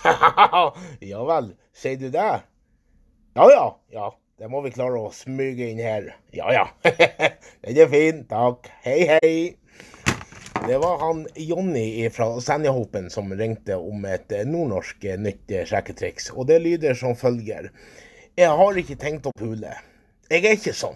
ja 1.12 1.22
vel, 1.28 1.52
sier 1.76 2.00
du 2.00 2.08
det? 2.10 2.32
Ja 3.38 3.46
ja, 3.52 3.66
ja. 3.94 4.10
Det 4.40 4.48
må 4.48 4.62
vi 4.64 4.72
klare 4.72 4.96
å 4.96 5.12
smyge 5.12 5.66
inn 5.68 5.82
her. 5.84 6.14
Ja 6.32 6.48
ja. 6.54 6.66
Den 7.62 7.76
er 7.84 7.90
fin, 7.92 8.22
takk. 8.26 8.70
Hei 8.86 9.02
hei. 9.04 9.59
Det 10.70 10.78
var 10.78 10.98
han 10.98 11.26
Jonny 11.34 12.10
fra 12.10 12.40
Senjahopen 12.40 13.10
som 13.10 13.32
ringte 13.34 13.74
om 13.74 14.04
et 14.06 14.30
eh, 14.32 14.46
nordnorsk 14.46 15.02
eh, 15.04 15.16
nytt 15.18 15.50
eh, 15.50 15.64
sjekketriks. 15.66 16.28
Og 16.30 16.46
det 16.46 16.60
lyder 16.62 16.94
som 16.94 17.16
følger. 17.18 17.72
Jeg 18.38 18.52
har 18.60 18.78
ikke 18.78 18.94
tenkt 18.94 19.26
å 19.26 19.32
pule. 19.34 19.72
Jeg 20.30 20.44
er 20.44 20.54
ikke 20.54 20.70
sånn. 20.78 20.94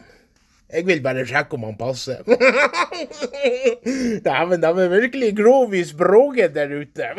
Jeg 0.71 0.87
vil 0.87 1.03
bare 1.03 1.27
sjekke 1.27 1.59
om 1.59 1.67
han 1.67 1.75
passer. 1.81 2.23
Dæven, 4.29 4.63
de 4.63 4.71
er 4.85 4.95
virkelig 4.95 5.33
grov 5.43 5.75
i 5.75 5.83
språket 5.91 6.55
der 6.55 6.71
ute. 6.79 7.11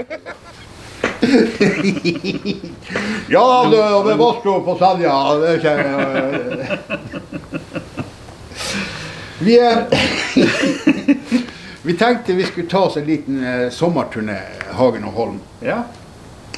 Ja, 3.35 3.67
det 3.67 3.83
er 3.83 3.99
ved 4.07 4.15
Basto 4.23 4.61
på 4.63 4.79
Senja. 4.79 5.19
Det 5.43 5.47
er 5.51 5.57
ikke 5.59 5.75
Vi 9.45 9.59
er 9.59 9.87
Vi 11.85 11.93
tenkte 11.97 12.33
vi 12.33 12.43
skulle 12.43 12.67
ta 12.69 12.79
oss 12.87 12.97
en 12.97 13.05
liten 13.05 13.43
eh, 13.45 13.69
sommerturné, 13.71 14.39
Hagen 14.73 15.03
og 15.05 15.11
Holm. 15.13 15.39
Ja. 15.61 15.83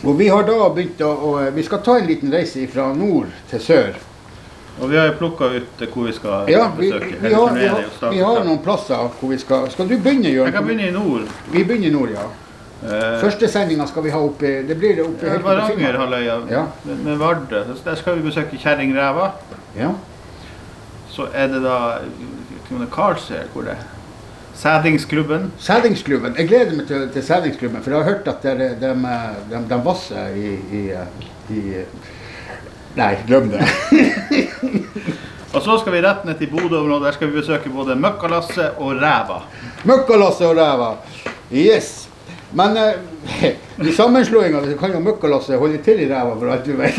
Og 0.04 0.14
vi 0.20 0.28
har 0.30 0.44
da 0.48 0.70
begynt 0.70 1.02
å, 1.02 1.10
å 1.10 1.32
Vi 1.56 1.64
skal 1.66 1.82
ta 1.84 1.98
en 2.00 2.06
liten 2.08 2.32
reise 2.32 2.64
fra 2.72 2.92
nord 2.96 3.32
til 3.50 3.60
sør. 3.66 3.96
Og 4.78 4.92
vi 4.92 4.98
har 5.00 5.08
jo 5.10 5.16
plukka 5.20 5.50
ut 5.58 5.82
eh, 5.84 5.90
hvor 5.92 6.06
vi 6.08 6.14
skal 6.16 6.48
Ja, 6.54 6.68
vi, 6.78 6.92
besøke. 6.92 7.18
vi, 7.24 7.34
har, 7.34 7.54
vi, 7.58 7.68
har, 7.68 8.12
vi 8.14 8.20
har 8.24 8.44
noen 8.46 8.62
plasser 8.64 9.08
hvor 9.20 9.32
vi 9.34 9.40
skal 9.42 9.68
Skal 9.74 9.90
du 9.90 9.96
begynne, 9.98 10.30
Jørn? 10.32 10.48
Jeg 10.52 10.56
kan 10.56 10.68
begynne 10.70 10.88
i 10.92 10.94
nord. 10.96 11.26
Vi 11.52 11.64
begynner 11.66 11.90
i 11.90 11.96
nord, 11.98 12.14
ja. 12.14 12.28
Eh, 12.86 13.18
Første 13.24 13.50
sendinga 13.50 13.88
skal 13.90 14.06
vi 14.06 14.14
ha 14.14 14.20
oppe 14.22 14.52
Det 14.70 14.78
blir 14.78 14.96
det 15.00 15.04
oppe 15.10 15.26
helt 15.32 15.42
Finnmark. 15.42 15.64
Varangerhalvøya 15.74 16.38
Ja. 16.54 16.64
med, 16.86 17.04
med 17.10 17.18
Vardø. 17.18 17.64
Der 17.84 17.96
skal 18.00 18.20
vi 18.22 18.28
besøke 18.30 18.62
Kjerringræva. 18.62 19.32
Ja. 19.76 19.92
Så 21.10 21.26
er 21.34 21.48
det 21.52 21.64
da 21.66 21.78
er 21.98 22.90
Karlsøy, 22.94 23.44
hvor 23.54 23.66
det 23.66 23.74
er. 23.76 23.86
Sædingsklubben. 24.58 25.52
Sædingsklubben. 25.60 26.36
Jeg 26.38 26.48
gleder 26.48 26.76
meg 26.76 26.88
til, 26.88 27.10
til 27.14 27.24
Sædingsklubben, 27.24 27.84
for 27.84 27.92
jeg 27.92 28.00
har 28.00 28.10
hørt 28.10 28.28
at 28.28 28.44
de, 28.44 28.50
de, 28.82 28.94
de, 29.52 29.60
de 29.70 29.82
vasser 29.86 30.28
i, 30.28 30.54
i, 30.74 30.82
i 31.54 31.62
Nei, 32.98 33.14
glem 33.28 33.52
det. 33.54 33.62
Og 35.54 35.62
så 35.62 35.78
skal 35.78 35.94
vi 35.94 36.02
rett 36.02 36.26
ned 36.26 36.40
til 36.40 36.50
Bodø-området. 36.50 37.06
Der 37.06 37.12
skal 37.12 37.30
vi 37.30 37.38
besøke 37.38 37.70
både 37.70 37.96
Møkkalasse 37.96 38.72
og 38.72 38.98
Ræva. 39.02 39.44
Møkkalasse 39.86 40.48
og 40.48 40.58
ræva. 40.58 40.90
Yes. 41.54 42.10
Men 42.52 42.78
eh, 42.78 43.54
i 43.90 43.94
sammenslåinga 43.94 44.60
kan 44.80 44.94
jo 44.94 45.00
Møkkalasse 45.00 45.58
holde 45.58 45.78
til 45.86 46.02
i 46.02 46.10
ræva, 46.14 46.34
for 46.34 46.52
alt 46.52 46.66
du 46.66 46.78
vet. 46.78 46.98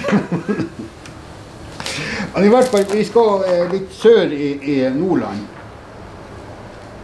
Men 2.34 2.44
i 2.44 2.48
hvert 2.48 2.70
fall, 2.70 2.86
vi 2.94 3.04
skal 3.04 3.44
eh, 3.50 3.70
litt 3.72 3.94
sør 3.98 4.30
i, 4.30 4.52
i 4.62 4.80
Nordland. 4.94 5.57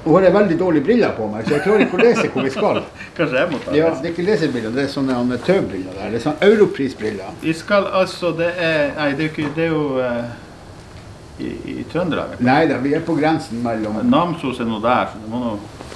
Nå 0.05 0.13
har 0.19 0.23
jeg 0.27 0.35
veldig 0.35 0.57
dårlige 0.61 0.85
briller 0.85 1.13
på 1.17 1.27
meg, 1.33 1.47
så 1.47 1.55
jeg 1.55 1.63
klarer 1.65 1.85
ikke 1.87 1.97
å 1.97 2.03
lese 2.03 2.25
hvor 2.35 2.45
vi 2.45 2.51
skal. 2.53 2.81
Kanskje 3.17 3.39
jeg 3.41 3.51
må 3.53 3.61
ta 3.65 3.77
Ja, 3.77 3.91
det. 3.95 4.01
Er 4.05 4.13
ikke 4.13 4.27
lesebriller, 4.27 4.75
det 4.75 4.83
er 4.85 4.91
sånne 4.93 5.39
tøvbriller 5.47 5.97
der. 5.97 6.11
Det 6.13 6.19
er 6.21 6.25
sånne 6.27 6.49
europrisbriller. 6.51 7.39
Vi 7.41 7.55
skal 7.57 7.89
altså 8.03 8.33
Det 8.37 8.51
er 8.61 8.91
Nei, 8.99 9.07
det 9.17 9.25
er 9.25 9.31
ikke, 9.33 9.49
det 9.57 9.65
er 9.65 9.73
jo 9.73 9.85
uh, 9.97 11.41
i, 11.41 11.49
i 11.73 11.87
Trøndelag. 11.93 12.37
Nei 12.45 12.61
da, 12.71 12.77
vi 12.85 12.93
er 12.95 13.03
på 13.07 13.17
grensen 13.19 13.63
mellom 13.65 13.97
Namsos 14.13 14.61
er 14.61 14.69
nå 14.69 14.83
der, 14.85 15.09
så 15.15 15.23
det 15.25 15.33
må 15.33 15.41
nå 15.43 15.55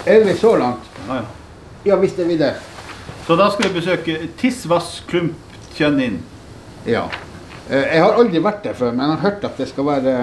Er 0.08 0.24
vi 0.24 0.34
så 0.40 0.54
langt? 0.60 0.88
ja, 1.06 1.20
ja. 1.20 1.26
Ja 1.92 1.96
visst 2.00 2.18
er 2.18 2.26
vi 2.26 2.34
det. 2.40 2.54
Så 3.28 3.36
da 3.38 3.50
skal 3.52 3.68
vi 3.68 3.76
besøke 3.78 4.16
Tisvass 4.40 5.02
Klump 5.06 5.36
Tjønnin. 5.76 6.16
Ja. 6.88 7.04
Eh, 7.70 7.84
Jeg 7.94 8.02
har 8.02 8.16
aldri 8.18 8.40
vært 8.42 8.64
der 8.64 8.74
før, 8.74 8.90
men 8.96 9.04
jeg 9.04 9.18
har 9.18 9.22
hørt 9.28 9.44
at 9.46 9.60
det 9.60 9.68
skal 9.70 9.86
være 9.86 10.14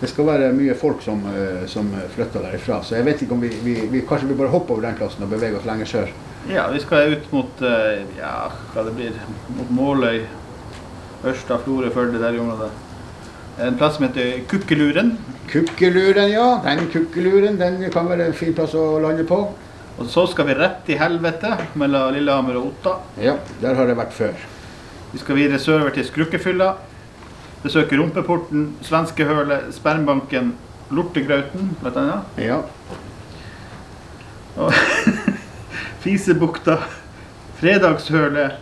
det 0.00 0.08
skal 0.08 0.28
være 0.30 0.52
mye 0.56 0.74
folk 0.80 1.02
som, 1.04 1.20
eh, 1.28 1.66
som 1.68 1.88
flytter 2.14 2.44
derifra. 2.46 2.80
Så 2.82 2.96
jeg 2.96 3.04
vet 3.04 3.22
ikke 3.22 3.36
om 3.36 3.42
vi, 3.44 3.50
vi, 3.64 3.74
vi 3.92 4.04
kanskje 4.08 4.30
vi 4.30 4.38
bare 4.38 4.52
hopper 4.52 4.78
over 4.78 4.86
den 4.88 4.96
klassen 4.96 5.26
og 5.26 5.32
beveger 5.32 5.58
oss 5.58 5.68
lenger 5.68 5.90
sør. 5.90 6.12
Ja, 6.48 6.68
vi 6.72 6.80
skal 6.80 7.16
ut 7.16 7.26
mot 7.34 7.64
eh, 7.68 8.04
ja, 8.16 8.36
hva 8.72 8.84
det 8.86 8.94
blir, 8.96 9.18
mot 9.58 9.74
Måløy, 9.76 10.22
Ørsta, 11.28 11.58
Florø, 11.60 11.90
Førde, 11.92 12.20
der 12.22 12.38
i 12.38 12.40
området. 12.40 12.70
En 13.60 13.76
plass 13.76 13.98
som 13.98 14.06
heter 14.06 14.40
Kukkeluren. 14.48 15.18
Kukkeluren, 15.50 16.30
ja. 16.32 16.46
Den 16.64 16.86
kukkeluren 16.88 17.58
den 17.60 17.82
kan 17.92 18.08
være 18.08 18.30
en 18.30 18.36
fin 18.36 18.54
plass 18.56 18.72
å 18.78 18.94
lande 19.04 19.26
på. 19.28 19.42
Og 20.00 20.08
så 20.08 20.24
skal 20.32 20.48
vi 20.48 20.56
rett 20.56 20.88
i 20.88 20.96
helvete 20.96 21.50
mellom 21.76 22.14
Lillehammer 22.14 22.56
og 22.56 22.70
Otta. 22.70 22.94
Ja, 23.20 23.34
der 23.60 23.76
har 23.76 23.90
jeg 23.90 23.98
vært 24.00 24.16
før. 24.16 24.46
Vi 25.10 25.20
skal 25.20 25.36
videre 25.36 25.60
sørover 25.60 25.92
til 25.92 26.06
Skrukkefylla. 26.08 26.70
Besøke 27.60 27.98
Rumpeporten, 28.00 28.70
Svenskehølet, 28.86 29.68
Spermbanken, 29.76 30.54
Lortegrauten, 30.90 31.74
bl.a. 31.82 32.22
Ja. 32.40 32.62
Og 34.56 34.72
Fisebukta, 36.02 36.78
Fredagshølet, 37.60 38.56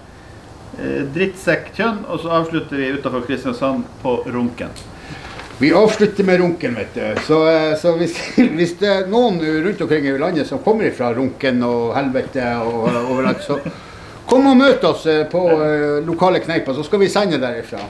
eh, 0.80 1.04
Drittsekk 1.14 1.70
Tjønn, 1.76 2.02
og 2.10 2.24
så 2.24 2.32
avslutter 2.40 2.80
vi 2.80 2.90
utenfor 2.96 3.22
Kristiansand 3.28 3.86
på 4.02 4.16
Runken. 4.26 4.74
Vi 5.58 5.70
avslutter 5.74 6.26
med 6.26 6.40
runken, 6.40 6.74
vet 6.78 6.94
du. 6.94 7.22
Så, 7.26 7.38
eh, 7.50 7.76
så 7.78 7.94
hvis, 7.98 8.18
hvis 8.58 8.74
det 8.82 8.90
er 8.90 9.08
noen 9.10 9.38
rundt 9.62 9.86
omkring 9.86 10.10
i 10.10 10.18
landet 10.18 10.50
som 10.50 10.62
kommer 10.64 10.90
fra 10.94 11.12
runken 11.14 11.62
og 11.66 11.94
helvete 11.94 12.50
og 12.66 12.90
og 12.90 13.14
overalt, 13.14 13.46
så 13.46 13.60
kom 14.26 14.50
og 14.50 14.58
møt 14.58 14.84
oss 14.90 15.06
eh, 15.06 15.22
på 15.30 15.46
lokale 16.06 16.42
kneiper, 16.42 16.74
så 16.74 16.82
skal 16.82 17.06
vi 17.06 17.14
sende 17.14 17.38
derifra. 17.38 17.86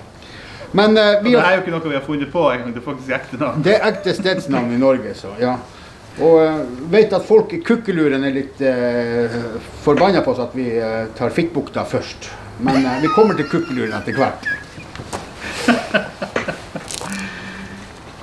Men 0.73 0.99
uh, 0.99 1.25
vi 1.25 1.35
har... 1.35 1.43
det 1.43 1.49
er 1.49 1.57
jo 1.57 1.63
ikke 1.65 1.75
noe 1.75 1.89
vi 1.89 1.97
har 1.97 2.07
funnet 2.07 2.33
på 2.33 2.45
engang, 2.53 2.73
det 2.75 2.83
er 2.83 2.87
faktisk 2.87 3.15
ekte 3.17 3.41
navn. 3.41 3.65
Det 3.65 3.75
er 3.77 3.87
ekte 3.89 4.15
stedsnavn 4.17 4.75
i 4.75 4.81
Norge, 4.81 5.15
så 5.17 5.33
ja. 5.41 5.57
Og 6.19 6.35
uh, 6.43 6.63
vet 6.93 7.15
at 7.15 7.25
folk 7.25 7.55
i 7.57 7.63
Kukkeluren 7.65 8.27
er 8.27 8.35
litt 8.37 8.61
uh, 8.61 9.39
forbanna 9.85 10.25
på 10.27 10.35
oss 10.35 10.43
at 10.45 10.57
vi 10.59 10.69
uh, 10.77 11.07
tar 11.19 11.33
Fittbukta 11.35 11.87
først. 11.89 12.31
Men 12.59 12.83
uh, 12.85 12.99
vi 13.03 13.13
kommer 13.15 13.39
til 13.39 13.49
Kukkeluren 13.49 13.97
etter 14.01 14.19
hvert. 14.19 14.49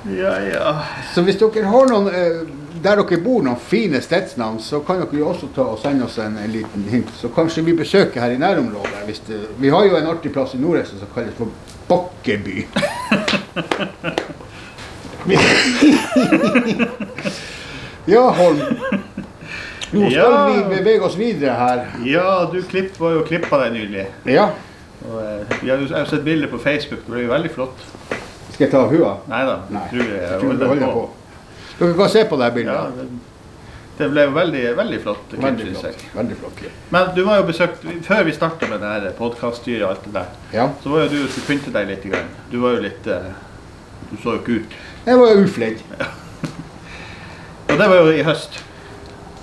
Ja, 0.09 0.39
ja. 0.41 0.81
Så 1.13 1.23
hvis 1.25 1.37
dere 1.41 1.65
har 1.65 1.87
noen 1.89 2.09
eh, 2.13 2.41
der 2.83 2.99
dere 2.99 3.17
bor, 3.23 3.41
noen 3.41 3.57
fine 3.57 4.01
stedsnavn, 4.03 4.59
så 4.61 4.83
kan 4.85 5.01
dere 5.01 5.17
jo 5.17 5.31
også 5.31 5.49
ta 5.55 5.65
og 5.71 5.79
sende 5.81 6.05
oss 6.05 6.19
en, 6.21 6.37
en 6.37 6.51
liten 6.53 6.85
hint. 6.91 7.09
Så 7.17 7.31
kanskje 7.33 7.63
vi 7.65 7.73
besøker 7.77 8.21
her 8.21 8.35
i 8.35 8.41
nærområdet. 8.41 9.01
Hvis 9.07 9.23
det, 9.25 9.39
vi 9.57 9.71
har 9.73 9.87
jo 9.87 9.97
en 9.97 10.11
artig 10.11 10.33
plass 10.35 10.53
i 10.53 10.61
Nordreisa 10.61 10.99
som 10.99 11.09
kalles 11.15 11.33
for 11.39 11.49
Bakkeby. 11.87 12.65
ja, 18.05 18.29
Holm. 18.29 18.57
Nå 19.91 20.09
skal 20.09 20.13
Ja. 20.13 20.47
vi 20.47 20.75
bevege 20.75 21.01
oss 21.05 21.17
videre 21.17 21.51
her. 21.53 21.85
ja 22.05 22.49
du 22.53 22.61
klipp, 22.63 22.99
var 22.99 23.11
jo 23.11 23.21
klippa 23.27 23.57
deg 23.63 23.73
nylig. 23.73 24.05
Ja. 24.25 24.49
Og, 25.05 25.21
eh, 25.21 25.69
har 25.71 25.77
jo 25.77 25.87
jeg 25.87 25.97
har 25.97 26.05
sett 26.05 26.23
bilder 26.25 26.47
på 26.47 26.57
Facebook, 26.59 26.99
det 27.05 27.11
ble 27.13 27.21
jo 27.23 27.29
veldig 27.31 27.51
flott. 27.53 27.77
Skal 28.53 28.65
jeg 28.65 28.71
ta 28.71 28.77
av 28.85 28.89
hua? 28.89 29.17
Nei 29.27 29.45
da. 29.45 29.59
Dere 31.79 31.93
kan 31.97 32.09
se 32.09 32.23
på 32.25 32.35
det 32.39 32.53
bildet. 32.53 32.73
Ja, 32.73 32.81
det, 32.95 33.07
det 33.97 34.09
ble 34.11 34.23
jo 34.25 34.31
veldig, 34.35 34.61
veldig 34.77 34.99
flott. 35.03 35.21
klipp, 35.29 35.41
Veldig 35.43 35.75
flott. 35.77 36.01
Veldig 36.15 36.37
flott. 36.41 36.55
klipp. 36.59 36.71
Men 36.91 37.11
du 37.15 37.21
var 37.23 37.37
jo 37.39 37.43
besøkt, 37.47 37.85
før 38.03 38.23
vi 38.27 38.31
starta 38.35 38.67
med 38.67 38.81
det 39.03 39.13
podkaststyret 39.17 39.83
og 39.83 39.89
alt 39.95 40.03
det 40.05 40.13
der, 40.13 40.25
Ja. 40.53 40.69
så 40.83 40.89
var 40.89 41.03
jo 41.05 41.09
du 41.09 41.23
og 41.23 41.29
skulle 41.29 41.47
pynte 41.47 41.71
deg 41.73 41.87
litt. 41.87 42.03
Grann. 42.11 42.27
Du 42.51 42.59
var 42.61 42.75
jo 42.75 42.81
litt, 42.81 43.07
eh, 43.07 43.31
du 44.11 44.17
så 44.17 44.35
jo 44.35 44.39
ikke 44.41 44.59
ut. 44.59 44.75
Jeg 45.05 45.17
var 45.19 45.27
jo 45.33 45.43
uflidd. 45.43 45.79
Og 47.69 47.77
det 47.79 47.89
var 47.89 47.95
jo 47.95 48.11
i 48.11 48.21
høst. 48.23 48.63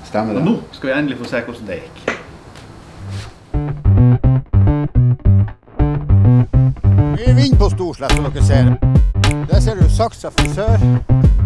Stemmer 0.07 0.35
det. 0.35 0.43
Og 0.43 0.47
nå 0.47 0.63
skal 0.73 0.89
vi 0.91 0.99
endelig 0.99 1.19
få 1.19 1.25
se 1.29 1.41
hvordan 1.41 1.67
det 1.67 1.81
gikk. 1.83 1.99
Vi 7.17 7.25
er 7.31 7.35
vind 7.35 7.59
på 7.59 7.69
Storslett, 7.71 8.13
som 8.17 8.25
dere 8.33 8.45
ser. 8.45 9.12
Der 9.33 9.61
ser 9.61 9.75
du 9.75 9.89
saksa 9.91 10.29
frisør. 10.29 10.79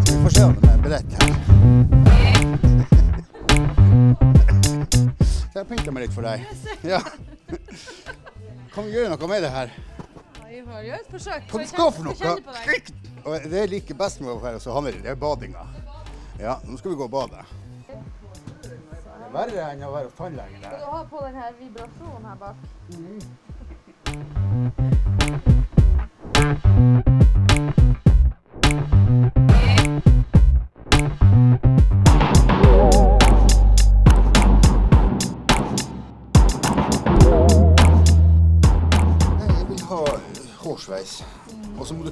Så 0.06 0.16
vi 0.16 0.22
får 0.22 0.28
se 0.28 0.44
om 0.44 0.54
de 0.54 0.68
er 0.68 0.82
beredt 0.82 1.12
her. 1.12 1.26
Jeg 5.54 5.54
jeg 5.60 5.66
pynter 5.66 5.92
meg 5.94 6.02
litt 6.06 6.14
for 6.14 6.22
deg. 6.26 6.42
Ja. 6.84 7.00
Kan 8.74 8.84
vi 8.84 8.90
gjøre 8.96 9.08
noe 9.14 9.28
med 9.30 9.42
det 9.46 9.52
her? 9.54 9.68
Vi 10.48 10.62
får 10.66 10.82
gjøre 10.88 10.98
et 10.98 11.10
forsøk. 11.14 11.42
Hva 11.52 11.66
skal 11.70 11.92
for 11.94 12.02
noe? 12.10 12.14
Og 13.26 13.32
det 13.50 13.58
jeg 13.62 13.72
liker 13.76 13.94
best 13.98 14.20
med 14.22 14.30
å 14.34 14.40
være 14.42 14.58
hos 14.58 14.66
Hanne, 14.70 14.92
det 15.02 15.10
er 15.14 15.18
badinga. 15.22 15.62
Ja, 16.42 16.58
nå 16.66 16.76
skal 16.78 16.90
vi 16.90 16.98
gå 16.98 17.06
og 17.06 17.14
bade. 17.14 17.40
Det 18.66 18.74
er 19.14 19.30
verre 19.34 19.70
enn 19.72 19.82
å 19.86 19.94
være 19.94 20.06
hos 20.10 20.18
tannlegen 20.18 20.58
Skal 20.62 20.78
du 20.82 20.86
ha 20.90 21.00
på 21.10 21.18
den 21.24 21.36
her 21.38 21.50
vibrasjonen 21.58 22.24
her 22.26 22.36
bak? 22.42 22.56
Nei, 26.86 27.05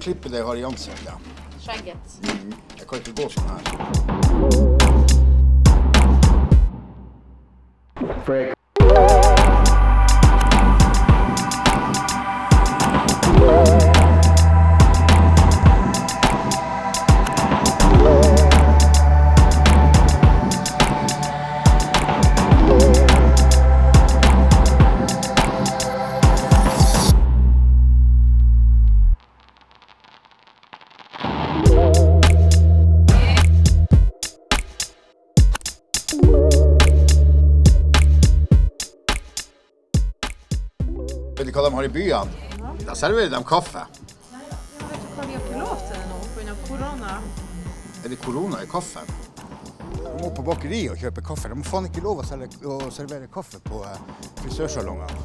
klippe 0.05 0.29
det 0.29 0.37
jeg 0.37 0.47
har 0.47 0.57
i 0.61 0.65
ansiktet. 0.69 1.15
Skjegget. 1.65 1.97
Jeg 2.79 2.87
kan 2.89 2.99
ikke 3.01 3.15
gå 3.23 3.29
sånn 3.33 3.49
her. 3.49 3.63
Vet 8.29 8.64
byene? 42.05 42.31
Da 42.87 42.95
serverer 42.95 43.31
de 43.31 43.45
kaffe. 43.45 43.79
Ja, 43.79 43.87
vet 44.91 45.01
du 45.01 45.07
hva, 45.17 45.25
vi 45.27 45.33
har 45.35 45.41
ikke 45.41 45.59
lov 45.61 45.77
til 45.89 45.95
det 45.97 46.07
nå 46.11 46.19
pga. 46.35 46.55
korona. 46.69 47.13
Er 48.05 48.09
det 48.09 48.19
korona 48.25 48.63
i 48.63 48.67
kaffen? 48.67 49.07
Du 49.95 50.19
må 50.21 50.31
på 50.35 50.43
bakeri 50.45 50.89
og 50.93 50.99
kjøpe 51.01 51.23
kaffe. 51.25 51.49
De 51.49 51.55
må 51.57 51.65
faen 51.65 51.89
ikke 51.89 52.03
lov 52.05 52.21
å, 52.21 52.27
selge, 52.27 52.49
å 52.69 52.91
servere 52.93 53.31
kaffe 53.33 53.59
på 53.65 53.81
eh, 53.89 53.99
frisørsalongene. 54.43 55.17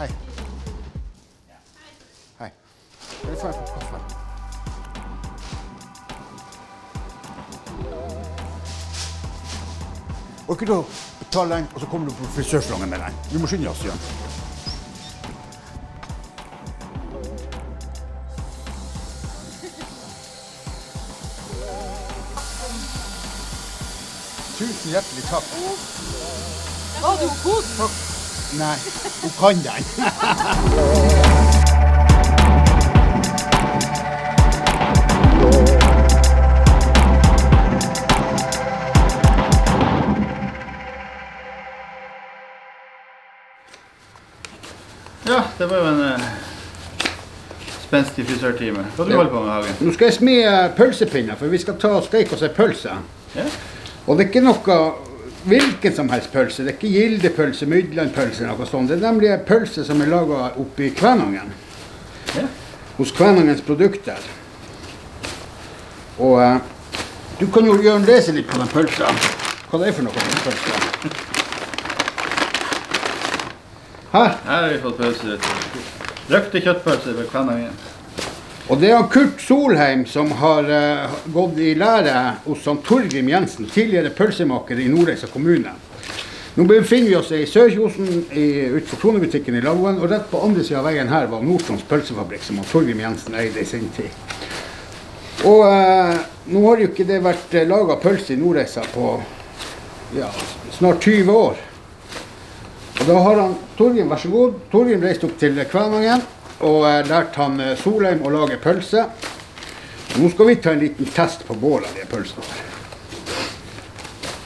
Hei. 0.00 0.10
Hei. 2.40 2.50
Kan 3.20 3.30
du 3.30 3.36
få 3.38 3.46
en 3.46 3.56
kopp 3.60 3.72
kaffe? 3.78 3.98
Orker 10.52 10.66
du 10.66 10.76
betale 11.32 11.54
den, 11.54 11.66
og 11.74 11.80
så 11.80 11.86
kommer 11.86 12.08
du 12.08 12.14
på 12.14 12.24
frisørsalongen 12.24 12.90
med 12.90 12.98
den? 12.98 13.14
Vi 13.32 13.38
må 13.38 13.46
skynde 13.46 13.70
oss, 13.70 13.80
igjen. 13.80 14.00
Tusen 24.58 24.90
hjertelig 24.90 25.24
takk. 25.30 25.44
Var 27.00 27.16
du 27.22 27.28
god? 27.44 27.64
Nei, 28.60 28.76
hun 29.22 29.30
kan 29.40 29.64
den. 29.64 31.31
det 45.62 45.68
var 45.70 45.76
jo 45.78 45.86
en 45.86 46.00
uh, 46.00 46.22
spenstig 47.84 48.24
frisørtime. 48.26 48.82
Hva 48.96 49.04
du 49.06 49.12
holder 49.14 49.30
på 49.30 49.42
med, 49.44 49.50
Hagen? 49.52 49.76
Nå 49.86 49.92
skal 49.94 50.08
jeg 50.08 50.16
smi 50.16 50.34
eh, 50.42 50.64
pølsepinner, 50.74 51.38
for 51.38 51.52
vi 51.52 51.60
skal 51.62 51.76
ta 51.78 51.92
og 52.00 52.06
steke 52.08 52.34
oss 52.34 52.42
en 52.42 52.54
pølse. 52.56 52.96
Ja. 53.36 53.44
Og 54.08 54.18
det 54.18 54.24
er 54.24 54.30
ikke 54.32 54.42
noe 54.42 54.78
hvilken 55.46 55.94
som 55.94 56.10
helst 56.10 56.32
pølse. 56.34 56.64
Det 56.64 56.72
er 56.72 56.78
ikke 56.80 56.90
Gildepølse, 56.96 57.68
Mydlandpølse 57.70 58.42
eller 58.42 58.58
noe 58.58 58.66
sånt. 58.66 58.90
Det 58.90 58.98
er 58.98 59.04
nemlig 59.06 59.30
en 59.30 59.44
pølse 59.46 59.86
som 59.86 60.02
er 60.02 60.10
laga 60.10 60.48
oppe 60.50 60.88
i 60.88 60.90
Kvænangen. 60.98 61.54
Ja. 62.34 62.48
Hos 62.96 63.14
Kvænangens 63.14 63.62
Produkter. 63.66 64.18
Og 66.18 66.40
uh, 66.42 66.56
du 67.38 67.46
kan 67.54 67.70
jo 67.70 67.78
Jørn 67.86 68.08
lese 68.10 68.34
litt 68.34 68.50
på 68.50 68.58
den 68.58 68.74
pølsa. 68.74 69.14
Hva 69.70 69.78
det 69.78 69.92
er 69.92 69.96
for 70.00 70.10
noe 70.10 70.26
pølse. 70.42 71.41
Her. 74.12 74.34
Her 74.44 74.62
har 74.62 74.68
vi 74.68 74.78
fått 74.78 74.98
pølse. 74.98 75.38
Røkte 76.28 76.60
kjøttpølse 76.60 77.14
ved 77.16 77.30
Kvænangen. 77.30 77.76
Og 78.68 78.80
det 78.80 78.90
er 78.92 79.06
Kurt 79.08 79.40
Solheim 79.40 80.02
som 80.06 80.28
har 80.36 80.68
uh, 80.68 81.14
gått 81.32 81.56
i 81.56 81.70
lære 81.80 82.12
hos 82.44 82.68
Torgrim 82.84 83.30
Jensen, 83.32 83.70
tidligere 83.72 84.12
pølsemaker 84.12 84.78
i 84.84 84.90
Nordreisa 84.92 85.30
kommune. 85.32 85.72
Nå 86.54 86.68
befinner 86.68 87.08
vi 87.08 87.16
oss 87.16 87.32
i 87.32 87.46
Sørkjosen 87.48 88.26
utenfor 88.28 89.00
Kronebutikken 89.00 89.56
i 89.56 89.64
Lagoen, 89.64 89.96
og 89.96 90.12
rett 90.12 90.28
på 90.28 90.44
andre 90.44 90.60
sida 90.60 90.82
av 90.82 90.90
veien 90.90 91.08
her 91.08 91.32
var 91.32 91.48
Nordtroms 91.48 91.88
pølsefabrikk, 91.88 92.44
som 92.44 92.60
Torgrim 92.68 93.00
Jensen 93.00 93.40
eide 93.40 93.64
i 93.64 93.68
sin 93.72 93.88
tid. 93.96 94.12
Og 95.48 95.64
uh, 95.64 96.20
nå 96.52 96.68
har 96.68 96.84
jo 96.84 96.92
ikke 96.92 97.08
det 97.08 97.24
vært 97.24 97.56
eh, 97.56 97.64
laga 97.64 97.96
pølse 98.04 98.36
i 98.36 98.40
Nordreisa 98.44 98.84
på 98.92 99.16
ja, 100.20 100.28
snart 100.76 101.00
20 101.08 101.32
år. 101.32 101.68
Og 103.02 103.08
da 103.08 103.14
har 103.18 103.36
han 103.40 103.54
Torgrim, 103.74 104.06
vær 104.12 104.20
så 104.22 104.28
god. 104.30 104.58
Torgrim 104.70 105.02
reiste 105.02 105.26
opp 105.26 105.32
til 105.34 105.56
Kvænangen 105.66 106.20
og 106.62 106.84
eh, 106.86 107.00
lærte 107.08 107.40
han 107.40 107.56
eh, 107.58 107.72
Solheim 107.80 108.20
å 108.22 108.30
lage 108.30 108.60
pølse. 108.62 109.02
Nå 110.22 110.28
skal 110.30 110.46
vi 110.46 110.54
ta 110.62 110.70
en 110.70 110.84
liten 110.84 111.08
test 111.10 111.42
på 111.48 111.56
bålet 111.58 111.88
av 111.88 111.96
de 111.98 112.04
pølsene. 112.06 112.44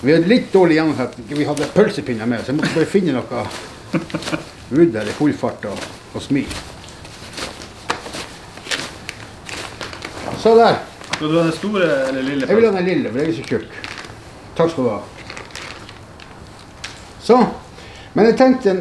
Vi 0.00 0.14
hadde 0.14 0.30
litt 0.30 0.48
dårlig 0.54 0.78
gjennomført. 0.78 1.18
Vi 1.28 1.44
hadde 1.44 1.68
pølsepinner 1.74 2.30
med, 2.32 2.46
så 2.46 2.54
jeg 2.54 2.56
måtte 2.62 2.72
bare 2.78 2.88
finne 2.88 3.18
noe 3.18 3.42
her 4.72 5.12
i 5.12 5.18
full 5.18 5.36
fart 5.36 5.68
og, 5.68 5.84
og 6.16 6.24
smi. 6.24 6.46
Så 10.40 10.54
der. 10.56 10.80
Skal 11.10 11.28
du 11.28 11.36
ha 11.36 11.44
den 11.44 11.52
store 11.58 11.92
eller 12.06 12.24
lille 12.24 12.48
Jeg 12.48 12.56
vil 12.56 12.70
ha 12.70 12.72
den 12.78 12.88
lille, 12.88 13.12
for 13.12 13.20
jeg 13.20 13.34
er 13.34 13.36
så 13.36 13.46
tjukk. 13.52 13.78
Takk 14.56 14.72
skal 14.72 14.88
du 14.88 14.92
ha. 14.94 14.98
Så. 17.28 17.40
Men 18.16 18.30
jeg 18.30 18.36
tenkte 18.40 18.72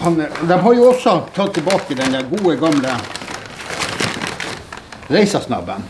han, 0.00 0.14
De 0.48 0.56
har 0.64 0.74
jo 0.74 0.86
også 0.88 1.18
tatt 1.36 1.52
tilbake 1.58 1.96
den 1.98 2.14
der 2.16 2.24
gode, 2.30 2.56
gamle 2.56 2.94
reisasnabben. 5.10 5.84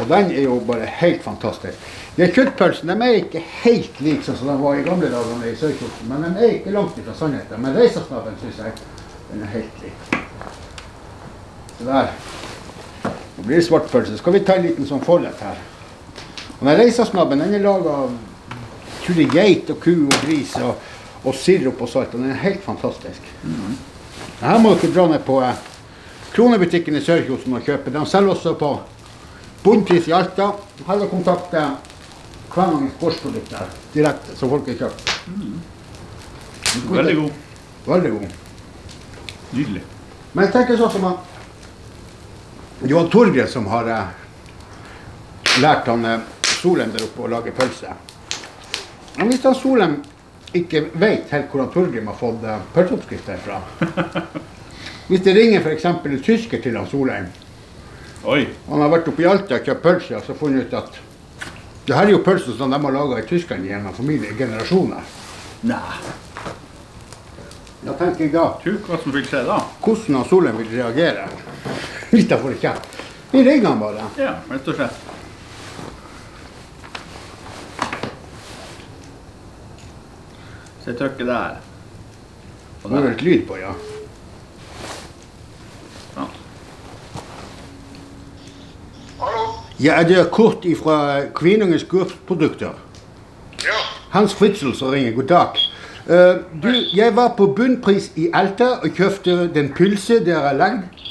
Og 0.00 0.08
den 0.08 0.32
er 0.32 0.42
jo 0.48 0.58
bare 0.66 0.90
helt 0.98 1.22
fantastisk. 1.22 1.78
De 2.16 2.26
kjøttpølsene 2.32 2.96
er 3.04 3.20
ikke 3.20 3.44
helt 3.62 4.02
like 4.02 4.24
sånn 4.26 4.38
som 4.40 4.50
de 4.50 4.58
var 4.64 4.80
i 4.80 4.84
gamle 4.84 5.12
dager 5.12 5.46
i 5.46 5.54
Sørkjosen, 5.60 6.10
men 6.10 6.26
de 6.26 6.42
er 6.42 6.58
ikke 6.58 6.74
langt 6.74 6.98
ifra 6.98 7.14
sannheten. 7.14 7.62
Men 7.62 7.76
reisasnabben 7.76 8.38
syns 8.42 8.62
jeg 8.64 8.74
den 9.30 9.42
er 9.46 9.52
helt 9.54 9.82
lik. 9.84 10.22
Så 11.78 11.86
der. 11.86 12.14
Nå 13.36 13.44
blir 13.44 13.60
det 13.60 13.66
svartpølse. 13.68 14.18
Skal 14.18 14.34
vi 14.34 14.46
ta 14.48 14.56
en 14.56 14.66
liten 14.66 14.88
sånn 14.88 15.04
forrett 15.04 15.42
her. 15.44 15.60
Og 16.56 16.64
den 16.64 16.80
reisasnabben 16.80 17.44
den 17.44 17.54
er 17.60 17.68
laga 17.68 18.00
av 18.06 18.16
tror 19.06 19.18
det 19.20 19.26
er 19.26 19.36
geit 19.36 19.70
og 19.72 19.80
ku 19.82 19.92
og 20.06 20.18
gris 20.24 20.52
og, 20.60 20.82
og 21.24 21.34
sirup 21.38 21.80
og 21.82 21.90
salt. 21.90 22.14
Og 22.14 22.22
den 22.22 22.30
er 22.34 22.42
helt 22.42 22.64
fantastisk. 22.64 23.32
Mm. 23.42 23.76
her 24.40 24.58
må 24.60 24.74
dere 24.74 24.92
dra 24.94 25.06
ned 25.10 25.24
på 25.26 25.40
eh, 25.44 25.64
Kronebutikken 26.34 26.96
i 26.96 27.00
Sørkjosen 27.00 27.54
og 27.56 27.64
kjøpe. 27.64 27.92
De 27.94 28.02
selger 28.06 28.34
også 28.34 28.54
på 28.60 28.72
bunnpris 29.64 30.08
i 30.08 30.12
Alta. 30.12 30.50
Heller 30.86 31.08
kontakte 31.08 31.62
Kvænangens 32.52 32.92
gårdsprodukter 33.00 33.72
direkte, 33.94 34.36
så 34.36 34.48
folk 34.48 34.68
har 34.68 34.74
kjøpt. 34.74 35.10
Veldig 36.90 37.16
god. 37.16 37.30
Veldig 37.86 38.10
god. 38.10 38.36
Nydelig. 39.52 39.82
Men 40.32 40.44
jeg 40.44 40.52
tenker 40.52 40.78
sånn 40.80 40.92
som 40.92 41.04
han 41.08 41.18
Johan 42.84 43.08
var 43.12 43.46
som 43.48 43.66
har 43.72 43.88
eh, 43.88 45.60
lært 45.62 45.86
han 45.88 46.04
eh, 46.04 46.24
Solheim 46.60 46.92
der 46.92 47.04
oppe 47.06 47.24
å 47.24 47.30
lage 47.32 47.52
pølse. 47.56 47.94
Men 49.16 49.32
hvis 49.32 49.44
han 49.44 49.56
Solheim 49.56 49.96
ikke 50.56 50.84
vet 50.92 51.32
helt 51.32 51.50
hvor 51.52 51.66
Torgrim 51.72 52.06
har 52.10 52.18
fått 52.18 52.44
uh, 52.44 52.60
pølseoppskriften 52.74 53.40
fra. 53.44 53.60
Hvis 55.08 55.22
det 55.22 55.34
ringer 55.36 55.62
f.eks. 55.62 55.84
en 55.86 56.22
tysker 56.22 56.62
til 56.62 56.76
han 56.76 56.88
Solheim, 56.90 57.28
Oi. 58.26 58.46
han 58.66 58.82
har 58.82 58.90
vært 58.90 59.10
oppe 59.10 59.22
i 59.22 59.28
Alta 59.30 59.60
og 59.60 59.68
kjøpt 59.68 59.84
pølse, 59.84 60.16
og 60.18 60.24
så 60.26 60.34
funnet 60.38 60.66
ut 60.66 60.78
at 60.78 61.02
det 61.86 61.94
her 61.94 62.08
er 62.08 62.16
jo 62.16 62.22
pølser 62.26 62.56
som 62.58 62.72
de 62.72 62.80
har 62.82 62.94
laga 62.94 63.20
i 63.20 63.26
Tyskland 63.28 63.66
gjennom 63.68 63.94
familie, 63.94 64.34
generasjoner. 64.34 65.12
Nei. 65.70 65.98
Da 67.86 67.94
tenker 67.94 68.24
jeg 68.24 68.32
da 68.34 68.48
hva 68.58 68.98
som 68.98 69.14
vil 69.14 69.26
skje 69.28 69.44
da. 69.46 69.60
hvordan 69.84 70.18
han 70.18 70.26
Solheim 70.26 70.58
vil 70.58 70.72
reagere 70.74 71.28
hvis 72.10 72.26
han 72.32 72.42
får 72.42 72.56
det 72.56 72.62
kjeft. 72.64 72.96
Vi 73.30 73.44
ringer 73.46 73.68
han 73.68 73.82
bare. 73.82 74.08
Ja, 74.18 74.38
rett 74.50 74.72
og 74.72 74.80
slett. 74.80 75.15
Så 80.86 80.92
jeg 80.92 80.98
trykker 80.98 81.24
der. 81.26 81.54
Og 82.84 82.90
Nå 82.90 82.96
er 82.96 83.00
det 83.02 83.08
et 83.10 83.22
litt 83.22 83.26
lyd 83.26 83.40
på, 83.48 83.56
ja. 83.58 83.72
Ja. 86.14 86.26
Ja, 89.80 89.96
det 90.06 90.20
er 90.20 90.30
Kurt 90.30 90.62
fra 90.78 91.24
Kvinningens 91.34 91.84
gårdsprodukter. 91.90 92.78
Ja, 93.64 93.80
Hans 94.14 94.34
Fritzel 94.34 94.76
som 94.78 94.94
ringer. 94.94 95.10
God 95.18 95.26
dag. 95.32 95.58
Uh, 96.06 96.62
du, 96.62 96.70
jeg 96.94 97.16
var 97.16 97.34
på 97.34 97.50
bunnpris 97.58 98.12
i 98.14 98.30
Alta 98.30 98.76
og 98.78 98.94
kjøpte 98.94 99.50
den 99.58 99.72
pølse 99.74 100.20
dere 100.22 100.46
har 100.46 100.54
lagd. 100.54 101.02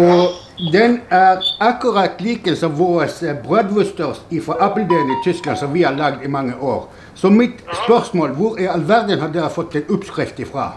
Og 0.00 0.32
den 0.58 1.00
er 1.10 1.38
akkurat 1.60 2.20
like 2.20 2.56
som 2.56 2.74
vår 2.78 3.06
brødwurster 3.42 4.14
fra 4.44 4.56
Appeldelen 4.60 5.10
i 5.10 5.18
Tyskland 5.24 5.58
som 5.58 5.72
vi 5.74 5.82
har 5.82 5.94
lagd 5.94 6.24
i 6.24 6.28
mange 6.28 6.54
år. 6.60 6.88
Så 7.14 7.30
mitt 7.30 7.60
spørsmål, 7.84 8.30
hvor 8.30 8.58
i 8.58 8.66
all 8.66 8.88
verden 8.88 9.20
har 9.20 9.28
dere 9.28 9.50
fått 9.50 9.74
en 9.74 9.84
oppskrift 9.94 10.38
ifra? 10.38 10.72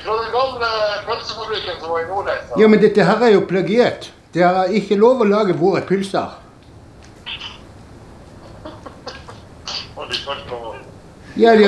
Fra 0.00 0.16
den 0.16 0.30
gamle 0.32 0.68
pølsefabrikken 1.06 1.80
som 1.80 1.90
var 1.90 2.00
i 2.00 2.08
Nordreisa. 2.08 2.60
Ja, 2.60 2.68
men 2.68 2.80
dette 2.80 3.04
her 3.04 3.24
er 3.24 3.34
jo 3.34 3.40
plagiat. 3.48 4.12
Det 4.34 4.42
er 4.42 4.72
ikke 4.80 4.96
lov 4.96 5.20
å 5.20 5.28
lage 5.28 5.56
våre 5.58 5.82
pølser. 5.84 6.38
Ja, 11.36 11.54
de 11.56 11.64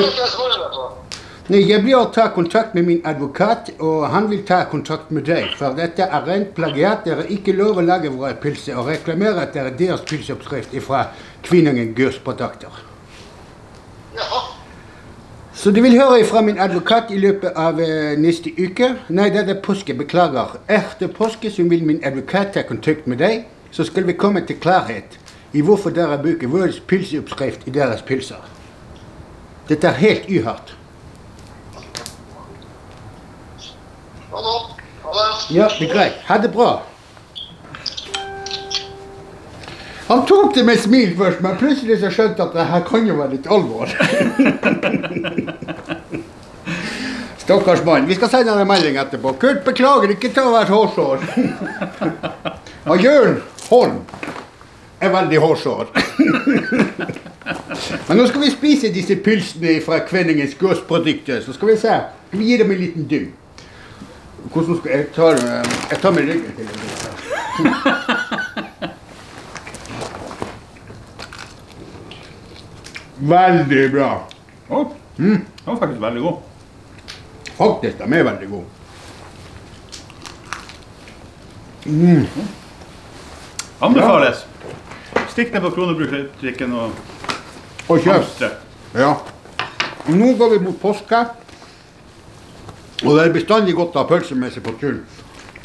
Nei, 1.50 1.64
jeg 1.66 1.82
blir 1.82 1.96
å 1.98 2.04
ta 2.14 2.28
kontakt 2.30 2.76
med 2.78 2.84
min 2.86 3.00
advokat, 3.08 3.72
og 3.82 4.04
han 4.12 4.28
vil 4.30 4.44
ta 4.46 4.60
kontakt 4.70 5.08
med 5.10 5.24
deg. 5.26 5.48
For 5.58 5.74
dette 5.74 6.06
er 6.06 6.26
rent 6.28 6.52
plagiat. 6.54 7.02
Dere 7.02 7.24
har 7.24 7.32
ikke 7.34 7.54
lov 7.58 7.80
å 7.80 7.82
lage 7.82 8.12
våre 8.14 8.36
pølser 8.38 8.78
og 8.78 8.86
reklamere 8.92 9.42
at 9.42 9.56
det 9.56 9.64
er 9.64 9.72
deres 9.80 10.04
pølseoppskrift 10.06 10.76
fra 10.86 11.08
Kvinningen 11.42 11.96
Gårdsprodukter. 11.98 12.76
Jaha. 14.14 14.42
Så 15.62 15.72
du 15.74 15.80
vil 15.82 15.98
høre 15.98 16.22
fra 16.24 16.44
min 16.46 16.60
advokat 16.62 17.10
i 17.10 17.18
løpet 17.18 17.58
av 17.58 17.80
eh, 17.82 18.14
neste 18.18 18.52
uke? 18.54 18.92
Nei, 19.10 19.26
det 19.34 19.42
er 19.42 19.58
påske. 19.62 19.96
Beklager. 19.98 20.60
Etter 20.70 21.10
påske 21.10 21.50
så 21.50 21.66
vil 21.66 21.82
min 21.86 22.00
advokat 22.06 22.54
ta 22.54 22.62
kontakt 22.68 23.10
med 23.10 23.18
deg, 23.18 23.48
så 23.74 23.82
skal 23.88 24.06
vi 24.06 24.14
komme 24.14 24.44
til 24.46 24.60
klarhet 24.62 25.18
i 25.52 25.62
hvorfor 25.66 25.90
dere 25.90 26.20
bruker 26.22 26.50
vår 26.50 26.78
pølseoppskrift 26.86 27.66
i 27.66 27.74
deres 27.74 28.06
pølser. 28.06 28.46
Dette 29.68 29.90
er 29.90 30.00
helt 30.00 30.30
uhørt. 30.30 30.76
Ha. 34.32 34.40
Ha 35.02 35.12
det. 35.18 35.54
Ja, 35.54 35.68
det 35.78 35.88
er 35.88 35.94
greit. 35.94 36.18
Ha 36.26 36.38
det 36.38 36.52
bra. 36.52 36.70
Han 40.06 40.26
tok 40.26 40.54
det 40.54 40.64
med 40.64 40.80
smil 40.80 41.14
først, 41.16 41.40
men 41.40 41.56
plutselig 41.56 42.00
så 42.02 42.10
skjønte 42.12 42.42
at 42.44 42.52
det 42.56 42.64
her 42.68 42.82
kan 42.84 43.06
jo 43.08 43.14
være 43.16 43.36
litt 43.36 43.46
alvor. 43.48 43.88
Stakkars 47.42 47.84
mann. 47.84 48.06
Vi 48.06 48.14
skal 48.18 48.30
sende 48.30 48.52
han 48.52 48.60
en 48.62 48.68
melding 48.68 48.98
etterpå. 49.00 49.32
Kurt, 49.40 49.64
beklager, 49.66 50.12
ikke 50.14 50.30
ta 50.34 50.44
være 50.52 50.70
hårsår. 50.70 51.18
Og 52.92 53.02
Jørn 53.02 53.40
Holm 53.70 53.98
er 55.02 55.10
veldig 55.16 55.40
hårsår. 55.42 55.90
Men 58.06 58.18
nå 58.18 58.26
skal 58.28 58.44
vi 58.44 58.50
spise 58.52 58.92
disse 58.94 59.16
pylsene 59.24 59.80
fra 59.82 60.02
Kvenningens 60.06 60.54
gårdsprodukter. 60.60 61.40
Så 61.42 61.56
skal 61.56 61.72
vi 61.72 61.78
se. 61.82 61.96
Vi 62.30 62.50
gir 62.50 62.62
dem 62.62 62.70
en 62.74 62.82
liten 62.84 63.08
dynn. 63.10 63.30
Hvordan 64.50 64.76
skal 64.78 64.90
jeg 64.90 65.06
ta 65.14 65.26
eh, 65.32 65.64
Jeg 65.90 65.98
tar 66.02 66.10
med 66.10 66.22
ryggen 66.28 66.52
til 66.56 66.68
den. 66.68 66.80
Veldig 73.22 73.82
bra. 73.92 74.08
Å, 74.72 74.80
Den 75.16 75.44
var 75.66 75.76
faktisk 75.78 76.00
veldig 76.02 76.22
god. 76.24 76.38
Faktisk, 77.58 77.98
de 78.00 78.16
er 78.18 78.24
veldig 78.26 78.48
gode. 78.50 78.66
Anbefales. 83.82 84.42
Stikk 85.30 85.52
ned 85.54 85.62
på 85.64 85.70
Kronebrukbutikken 85.76 86.74
og 86.78 86.90
Og 87.90 87.98
kjøp. 88.02 88.42
Ja. 88.94 89.14
Nå 90.08 90.32
går 90.38 90.50
vi 90.56 90.60
mot 90.66 90.78
påske. 90.82 91.22
Og 93.02 93.16
det 93.16 93.22
er 93.24 93.32
bestandig 93.34 93.74
godt 93.74 93.96
å 93.96 94.04
ha 94.04 94.06
pølse 94.06 94.36
med 94.38 94.52
seg 94.54 94.62
på 94.62 94.76
tur. 94.78 95.00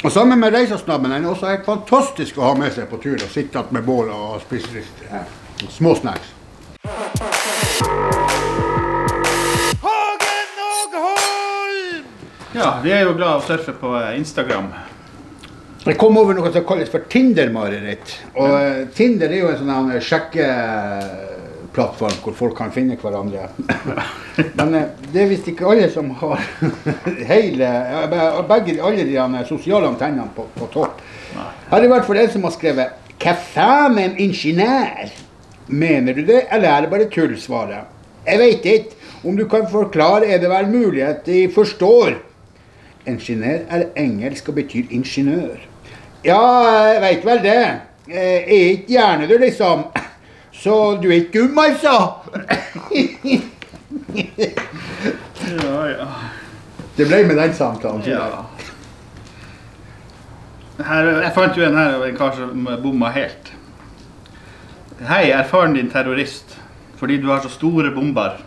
Og 0.04 0.14
sammen 0.14 0.40
med 0.42 0.54
reisesnabben 0.54 1.12
er 1.12 1.22
den 1.22 1.30
også 1.30 1.52
helt 1.52 1.66
fantastisk 1.66 2.38
å 2.38 2.48
ha 2.48 2.56
med 2.58 2.74
seg 2.74 2.90
på 2.90 2.98
tur 3.02 3.18
og 3.18 3.30
sitte 3.30 3.62
med 3.74 3.86
bål 3.86 4.10
og 4.14 4.42
spise 4.42 4.72
litt 4.74 5.04
eh, 5.10 5.26
små 5.74 5.94
snacks. 5.98 6.34
Ja, 12.58 12.80
vi 12.82 12.94
er 12.94 13.06
jo 13.06 13.14
glad 13.18 13.36
i 13.36 13.38
å 13.38 13.46
surfe 13.46 13.74
på 13.78 13.94
eh, 14.00 14.16
Instagram. 14.18 14.72
Jeg 15.86 15.98
kom 16.02 16.18
over 16.18 16.34
noe 16.38 16.50
som 16.52 16.66
kalles 16.66 16.90
for 16.90 17.06
Tinder-mareritt. 17.10 18.16
Og 18.34 18.54
eh, 18.58 18.86
Tinder 18.98 19.30
er 19.30 19.44
jo 19.44 19.52
en 19.54 19.62
sånn 19.62 19.92
her 19.94 20.02
sjekkeplattform 21.78 22.24
hvor 22.24 22.34
folk 22.34 22.58
kan 22.58 22.72
finne 22.72 22.98
hverandre. 22.98 23.50
Men 24.58 24.76
eh, 24.76 24.88
det 25.14 25.22
er 25.22 25.30
visst 25.30 25.48
ikke 25.48 25.68
alle 25.70 25.90
som 25.92 26.10
har 26.10 26.42
hele 27.32 27.70
begge 28.50 28.82
alle 28.82 29.06
de 29.06 29.46
sosiale 29.48 29.88
antennene 29.88 30.30
på, 30.36 30.48
på 30.58 30.68
topp. 30.74 31.02
Her 31.70 31.80
er 31.80 31.86
i 31.86 31.92
hvert 31.92 32.06
fall 32.06 32.18
en 32.18 32.32
som 32.32 32.44
har 32.48 32.56
skrevet 32.56 33.04
Hva 33.18 33.34
faen 33.34 33.96
med 33.96 34.12
en 34.12 34.20
ingeniør? 34.28 35.10
Mener 35.68 36.14
du 36.14 36.22
det, 36.24 36.46
eller 36.52 36.70
er 36.70 36.82
det 36.82 36.92
bare 36.92 37.10
tull, 37.12 37.34
svaret? 37.38 37.90
Jeg 38.26 38.40
vet 38.40 38.66
ikke. 38.66 38.94
Om 39.26 39.36
du 39.36 39.48
kan 39.50 39.66
forklare, 39.68 40.28
er 40.30 40.40
det 40.40 40.50
vel 40.50 40.70
mulig 40.70 41.02
at 41.04 41.26
de 41.26 41.48
forstår. 41.52 42.14
Ingeniør 43.08 43.66
er 43.74 43.88
engelsk 43.98 44.50
og 44.50 44.60
betyr 44.62 44.94
ingeniør. 44.94 45.58
Ja, 46.24 46.40
jeg 46.94 47.02
veit 47.02 47.26
vel 47.26 47.42
det. 47.44 47.58
Jeg 48.08 48.38
er 48.38 48.70
ikke 48.78 48.94
gjerne 48.94 49.28
du, 49.28 49.36
liksom. 49.42 49.88
Så 50.58 50.98
du 51.02 51.10
er 51.12 51.20
ikke 51.22 51.40
dum, 51.44 51.60
altså? 51.62 51.94
Ja, 55.48 55.82
ja. 55.92 56.08
Det 56.98 57.06
ble 57.06 57.20
med 57.30 57.38
den 57.38 57.54
samtalen. 57.54 58.02
ja. 58.08 58.28
Her, 60.78 61.08
jeg 61.24 61.32
fant 61.34 61.56
jo 61.58 61.64
en 61.66 61.78
her 61.78 61.96
av 61.98 62.04
en 62.06 62.18
kar 62.18 62.36
som 62.38 62.68
bomma 62.84 63.10
helt. 63.16 63.52
Hei, 65.08 65.24
er 65.34 65.46
faren 65.50 65.74
din 65.78 65.90
terrorist 65.94 66.54
fordi 66.98 67.18
du 67.22 67.28
har 67.30 67.42
så 67.42 67.50
store 67.54 67.92
bomber? 67.94 68.38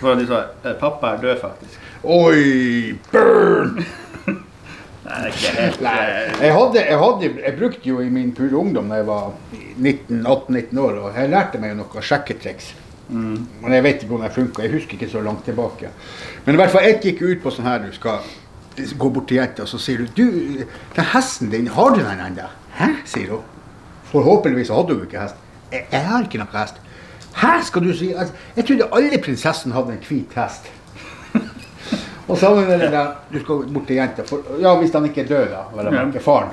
For 0.00 0.16
de 0.18 0.26
sa 0.28 0.40
eh, 0.64 0.74
pappa 0.80 1.14
er 1.14 1.20
død, 1.22 1.36
faktisk. 1.40 1.78
Oi, 2.04 2.92
burn! 3.12 3.84
Nei, 5.04 5.18
det 5.20 5.28
er 5.28 5.34
ikke 5.34 5.50
helt 5.58 5.82
Nei, 5.84 5.96
eh, 6.02 6.38
jeg, 6.46 6.52
hadde, 6.56 6.80
jeg, 6.80 6.98
hadde, 7.02 7.30
jeg 7.44 7.56
brukte 7.58 7.90
jo 7.90 7.98
i 8.00 8.08
min 8.12 8.30
pure 8.36 8.56
ungdom 8.56 8.88
da 8.88 9.02
jeg 9.02 9.08
var 9.08 9.34
18-19 9.76 10.80
år, 10.80 11.00
og 11.02 11.18
jeg 11.18 11.32
lærte 11.32 11.60
meg 11.60 11.74
jo 11.74 11.82
noe 11.82 12.04
sjekketriks. 12.08 12.70
Men 13.08 13.74
jeg 13.74 13.84
vet 13.84 14.00
ikke 14.00 14.14
hvordan 14.14 14.30
det 14.30 14.34
funka. 14.34 14.62
Jeg 14.64 14.72
husker 14.72 14.96
ikke 14.96 15.10
så 15.12 15.20
langt 15.20 15.44
tilbake. 15.44 15.90
Men 16.46 16.56
i 16.56 16.60
hvert 16.60 16.72
fall 16.72 16.86
ett 16.88 17.04
gikk 17.04 17.20
ut 17.20 17.42
på 17.42 17.52
sånn 17.52 17.68
her 17.68 17.82
du 17.84 17.90
skal 17.92 18.24
gå 18.74 19.10
bort 19.12 19.28
til 19.30 19.38
jenta 19.38 19.62
og 19.62 19.70
så 19.70 19.78
sier 19.78 20.00
du 20.02 20.06
Du, 20.16 20.64
den 20.96 21.10
hesten 21.12 21.52
din, 21.52 21.68
har 21.68 21.92
du 21.94 22.00
den 22.00 22.22
ennå? 22.24 22.48
Hæ? 22.78 22.88
sier 23.06 23.36
hun. 23.36 23.44
Forhåpentligvis 24.10 24.72
hadde 24.72 24.96
hun 24.96 25.04
ikke 25.04 25.20
hest. 25.20 25.36
Jeg, 25.72 25.84
jeg 25.92 26.06
har 26.08 26.24
ikke 26.24 26.40
noe 26.40 26.56
hest. 26.56 26.80
Hæ, 27.34 27.52
skal 27.66 27.84
du 27.84 27.92
si? 27.94 28.12
Altså, 28.12 28.34
jeg 28.56 28.66
trodde 28.66 28.88
alle 28.96 29.20
prinsessene 29.22 29.74
hadde 29.74 29.94
en 29.98 30.04
hvit 30.08 30.34
hest. 30.38 30.70
Og 32.28 32.38
så 32.40 32.54
med 32.54 32.78
det 32.80 32.90
der, 32.92 33.10
du 33.32 33.38
skal 33.40 33.66
bort 33.74 33.86
til 33.86 33.96
jenta, 33.96 34.22
for, 34.24 34.40
ja, 34.60 34.74
hvis 34.80 34.92
han 34.92 35.04
ikke 35.10 35.20
er 35.24 35.26
død 35.28 35.48
da, 35.52 35.62
vel, 35.76 35.92
Ja. 35.94 36.06
ikke 36.08 36.20
faren. 36.24 36.48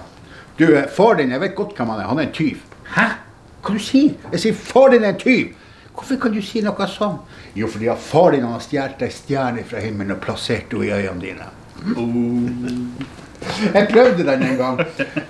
Du, 0.60 0.66
eh, 0.76 0.88
far 0.92 1.14
din, 1.16 1.32
jeg 1.32 1.40
vet 1.42 1.56
godt 1.56 1.78
hvem 1.78 1.88
han 1.90 2.00
er, 2.00 2.08
han 2.08 2.20
er 2.20 2.24
en 2.28 2.32
tyv. 2.36 2.58
Hæ? 2.96 3.06
Hva 3.64 3.74
du 3.74 3.80
sier? 3.80 4.14
Jeg 4.32 4.40
sier, 4.40 4.54
far 4.54 4.90
din 4.90 5.04
er 5.04 5.10
en 5.14 5.18
tyv. 5.22 5.48
Hvorfor 5.96 6.16
kan 6.22 6.32
du 6.34 6.42
si 6.42 6.62
noe 6.62 6.88
sånn? 6.88 7.18
Jo, 7.56 7.68
fordi 7.68 7.88
at 7.92 7.98
far 8.00 8.32
din 8.32 8.44
har 8.48 8.60
stjålet 8.64 9.02
ei 9.02 9.10
stjerne 9.12 9.64
fra 9.68 9.80
himmelen 9.84 10.12
og 10.16 10.22
plassert 10.24 10.72
henne 10.72 10.86
i 10.86 10.92
øynene 10.92 11.22
dine. 11.22 11.48
Jeg 13.74 13.88
prøvde 13.90 14.24
den 14.26 14.44
en 14.44 14.58
gang. 14.58 14.80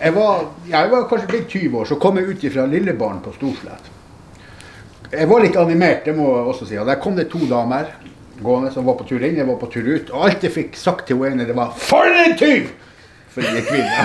Jeg 0.01 0.13
var, 0.15 0.45
jeg 0.69 0.91
var 0.91 1.07
kanskje 1.09 1.27
blitt 1.27 1.47
20 1.49 1.77
år, 1.79 1.85
så 1.85 1.95
kom 2.01 2.17
jeg 2.19 2.27
ut 2.33 2.45
fra 2.53 2.65
Lillebarn 2.67 3.21
på 3.23 3.33
Storslett. 3.37 3.89
Jeg 5.11 5.27
var 5.29 5.41
litt 5.43 5.55
animert, 5.59 6.05
det 6.05 6.15
må 6.15 6.27
jeg 6.37 6.45
også 6.53 6.67
si. 6.69 6.77
Og 6.79 6.87
der 6.87 6.99
kom 7.03 7.15
det 7.15 7.29
to 7.31 7.39
damer 7.49 7.85
gående 8.43 8.71
som 8.73 8.85
var 8.85 8.97
på 8.99 9.07
tur 9.09 9.23
inn, 9.23 9.37
jeg 9.37 9.47
var 9.47 9.57
på 9.61 9.69
tur 9.71 9.87
ut. 9.87 10.09
Og 10.11 10.25
alt 10.27 10.43
jeg 10.45 10.53
fikk 10.55 10.77
sagt 10.79 11.07
til 11.07 11.21
henne, 11.23 11.45
det 11.47 11.55
var 11.55 11.73
'For 11.77 12.05
en 12.25 12.37
tyv!' 12.37 12.71
For 13.31 13.41
er 13.41 13.61
kvinne. 13.63 13.99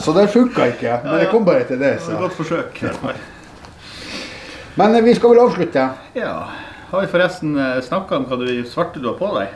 Så 0.04 0.12
det 0.12 0.28
funka 0.28 0.66
ikke. 0.66 1.00
Men 1.04 1.18
jeg 1.18 1.28
kom 1.30 1.44
bare 1.44 1.64
til 1.64 1.78
det. 1.80 1.96
Det 1.96 2.06
var 2.06 2.12
et 2.14 2.20
godt 2.20 2.32
forsøk. 2.32 2.82
Men 4.76 4.94
eh, 4.94 5.04
vi 5.04 5.14
skal 5.14 5.30
vel 5.30 5.40
avslutte. 5.40 5.88
Ja. 6.14 6.34
Har 6.90 7.00
vi 7.00 7.06
forresten 7.06 7.56
snakka 7.82 8.16
om 8.16 8.24
hva 8.28 8.36
du 8.36 8.64
svarte 8.68 9.00
du 9.00 9.08
har 9.08 9.16
på 9.16 9.32
deg? 9.38 9.48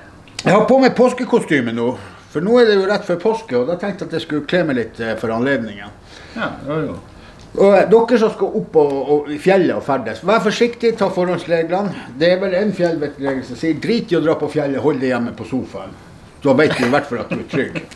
Jeg 0.44 0.52
har 0.52 0.64
på 0.68 0.78
meg 0.78 0.96
påskekostyme 0.96 1.72
nå. 1.72 1.98
For 2.34 2.42
nå 2.42 2.56
er 2.58 2.66
det 2.66 2.74
jo 2.80 2.86
rett 2.90 3.04
før 3.06 3.20
påske, 3.22 3.54
og 3.54 3.68
da 3.70 3.76
tenkte 3.78 4.02
jeg 4.02 4.10
at 4.10 4.14
jeg 4.18 4.24
skulle 4.24 4.46
kle 4.50 4.64
meg 4.66 4.76
litt 4.80 4.98
eh, 4.98 5.12
for 5.20 5.30
anledningen. 5.30 5.92
Ja, 6.34 6.48
jo, 6.66 6.78
jo. 6.88 6.96
Og 7.54 7.74
dere 7.86 8.18
som 8.18 8.32
skal 8.34 8.56
opp 8.58 8.76
og, 8.82 8.94
og, 9.14 9.28
i 9.30 9.36
fjellet 9.38 9.76
og 9.76 9.84
ferdes, 9.86 10.24
vær 10.26 10.40
forsiktig, 10.42 10.96
ta 10.98 11.06
forhåndsreglene. 11.14 12.08
Det 12.18 12.32
er 12.34 12.40
vel 12.42 12.56
en 12.58 12.74
fjellvettregel 12.74 13.44
som 13.46 13.58
sier 13.60 13.78
drit 13.82 14.10
i 14.10 14.18
å 14.18 14.22
dra 14.24 14.34
på 14.40 14.48
fjellet, 14.50 14.82
hold 14.82 14.98
deg 15.02 15.12
hjemme 15.12 15.34
på 15.38 15.46
sofaen. 15.46 15.94
Da 16.42 16.52
vet 16.58 16.74
du 16.76 16.82
i 16.84 16.90
hvert 16.92 17.06
fall 17.08 17.22
at 17.22 17.30
du 17.30 17.40
er 17.40 17.50
trygg. 17.50 17.82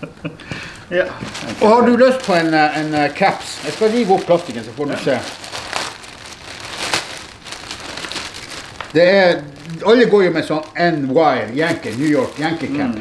Ja. 0.88 1.02
Og 1.60 1.66
har 1.68 1.82
du 1.84 1.98
lyst 2.00 2.22
på 2.24 2.32
en, 2.32 2.46
en 2.56 2.94
eh, 2.96 3.10
caps 3.12 3.58
Jeg 3.66 3.74
skal 3.74 3.90
rive 3.92 4.14
opp 4.14 4.22
plastikken, 4.24 4.64
så 4.64 4.72
får 4.72 4.86
du 4.88 4.94
se. 5.02 5.16
Det 8.94 9.04
er, 9.04 9.42
alle 9.84 10.06
går 10.08 10.24
jo 10.24 10.32
med 10.38 10.48
sånn 10.48 10.64
NY, 11.02 11.58
Yankee, 11.58 11.92
New 11.98 12.08
York 12.08 12.40
Yankee 12.40 12.72
cap. 12.72 12.96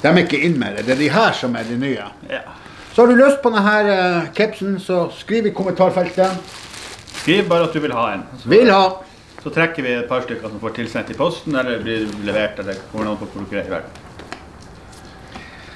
De 0.00 0.08
er 0.08 0.22
ikke 0.24 0.40
inn 0.40 0.56
med 0.56 0.78
det. 0.78 0.86
Det 0.88 0.96
er 0.96 1.02
de 1.04 1.12
her 1.12 1.36
som 1.36 1.60
er 1.60 1.68
de 1.68 1.76
nye. 1.84 2.08
ja. 2.32 2.61
Så 2.92 3.02
har 3.02 3.08
du 3.08 3.16
lyst 3.16 3.40
på 3.42 3.50
denne 3.50 3.76
uh, 3.88 4.26
capsen, 4.36 4.74
så 4.80 5.06
skriv 5.16 5.46
i 5.48 5.52
kommentarfeltet. 5.56 6.52
Skriv 7.22 7.48
bare 7.48 7.64
at 7.68 7.72
du 7.72 7.80
vil 7.80 7.94
ha 7.96 8.10
en. 8.12 8.24
Så, 8.42 8.48
Vil 8.52 8.68
ha. 8.70 8.82
så 9.42 9.50
trekker 9.54 9.82
vi 9.86 9.94
et 9.96 10.08
par 10.10 10.24
stykker 10.26 10.50
som 10.50 10.60
får 10.60 10.74
tilsendt 10.76 11.10
i 11.10 11.16
posten, 11.16 11.56
eller 11.56 11.80
blir 11.82 12.04
levert, 12.26 12.58
eller 12.60 12.76
kommer 12.90 13.08
noen 13.08 13.20
på 13.20 13.28
hvor 13.32 13.46
dere 13.50 13.62
er 13.62 13.70
i 13.70 13.74
verden. 13.76 13.98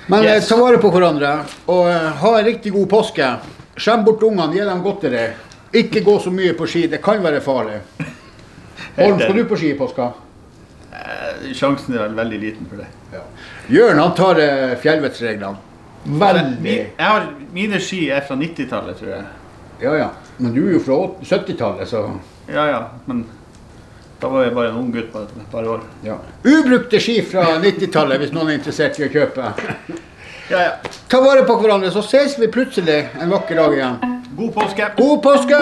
Men 0.07 0.25
eh, 0.27 0.35
Yes. 0.37 0.49
ta 0.49 0.59
vare 0.61 0.79
på 0.79 0.91
hverandre, 0.93 1.31
og 1.73 1.89
eh, 1.91 2.11
ha 2.21 2.33
en 2.39 2.45
riktig 2.47 2.73
god 2.75 2.89
påske. 2.93 3.31
Skjem 3.77 4.05
bort 4.07 4.23
ungene, 4.23 4.53
gi 4.55 4.67
dem 4.69 4.83
godteri. 4.85 5.25
Ikke 5.77 6.03
gå 6.07 6.19
så 6.23 6.31
mye 6.31 6.53
på 6.59 6.69
ski, 6.71 6.85
det 6.93 7.01
kan 7.03 7.23
være 7.25 7.41
farlig. 7.45 7.81
Holm, 9.01 9.19
skal 9.21 9.35
du 9.41 9.45
på 9.51 9.57
ski 9.59 9.73
i 9.73 9.79
påska? 9.79 10.11
Eh, 10.93 11.49
Sjansen 11.57 11.97
er 11.97 12.13
veldig 12.17 12.43
liten 12.45 12.69
for 12.71 12.83
det. 12.85 13.23
Jørn 13.73 13.99
han 14.05 14.15
tar 14.19 14.39
eh, 14.43 14.77
fjellvettsreglene. 14.85 15.65
Veldig. 16.07 16.77
Jeg 16.99 17.07
har, 17.07 17.27
mine 17.53 17.81
ski 17.83 18.07
er 18.15 18.23
fra 18.29 18.37
90-tallet, 18.39 18.97
tror 19.01 19.11
jeg. 19.11 19.25
Ja, 19.83 19.95
ja. 19.99 20.09
Men 20.39 20.55
du 20.55 20.63
er 20.69 20.73
jo 20.77 20.81
fra 20.85 20.99
70-tallet, 21.27 21.89
så 21.91 22.05
Ja, 22.49 22.67
ja, 22.71 22.81
men 23.07 23.25
da 24.21 24.29
var 24.33 24.45
jeg 24.47 24.55
bare 24.57 24.71
en 24.71 24.77
ung 24.81 24.93
gutt 24.95 25.11
på 25.13 25.19
et 25.25 25.51
par 25.53 25.67
år. 25.69 25.81
ja. 26.05 26.17
Ubrukte 26.45 27.01
ski 27.01 27.19
fra 27.27 27.45
90-tallet, 27.61 28.19
hvis 28.23 28.33
noen 28.33 28.49
er 28.53 28.59
interessert 28.61 28.99
i 29.01 29.09
å 29.09 29.13
kjøpe. 29.13 29.51
Ja, 30.51 30.61
ja. 30.63 30.73
Ta 31.11 31.21
vare 31.21 31.43
på 31.49 31.57
hverandre, 31.61 31.91
så 31.91 32.03
ses 32.07 32.39
vi 32.39 32.47
plutselig 32.49 33.01
en 33.21 33.31
vakker 33.35 33.57
dag 33.59 33.75
igjen. 33.75 33.99
God 34.37 34.55
påske! 34.55 34.91
God 34.97 35.23
påske! 35.25 35.61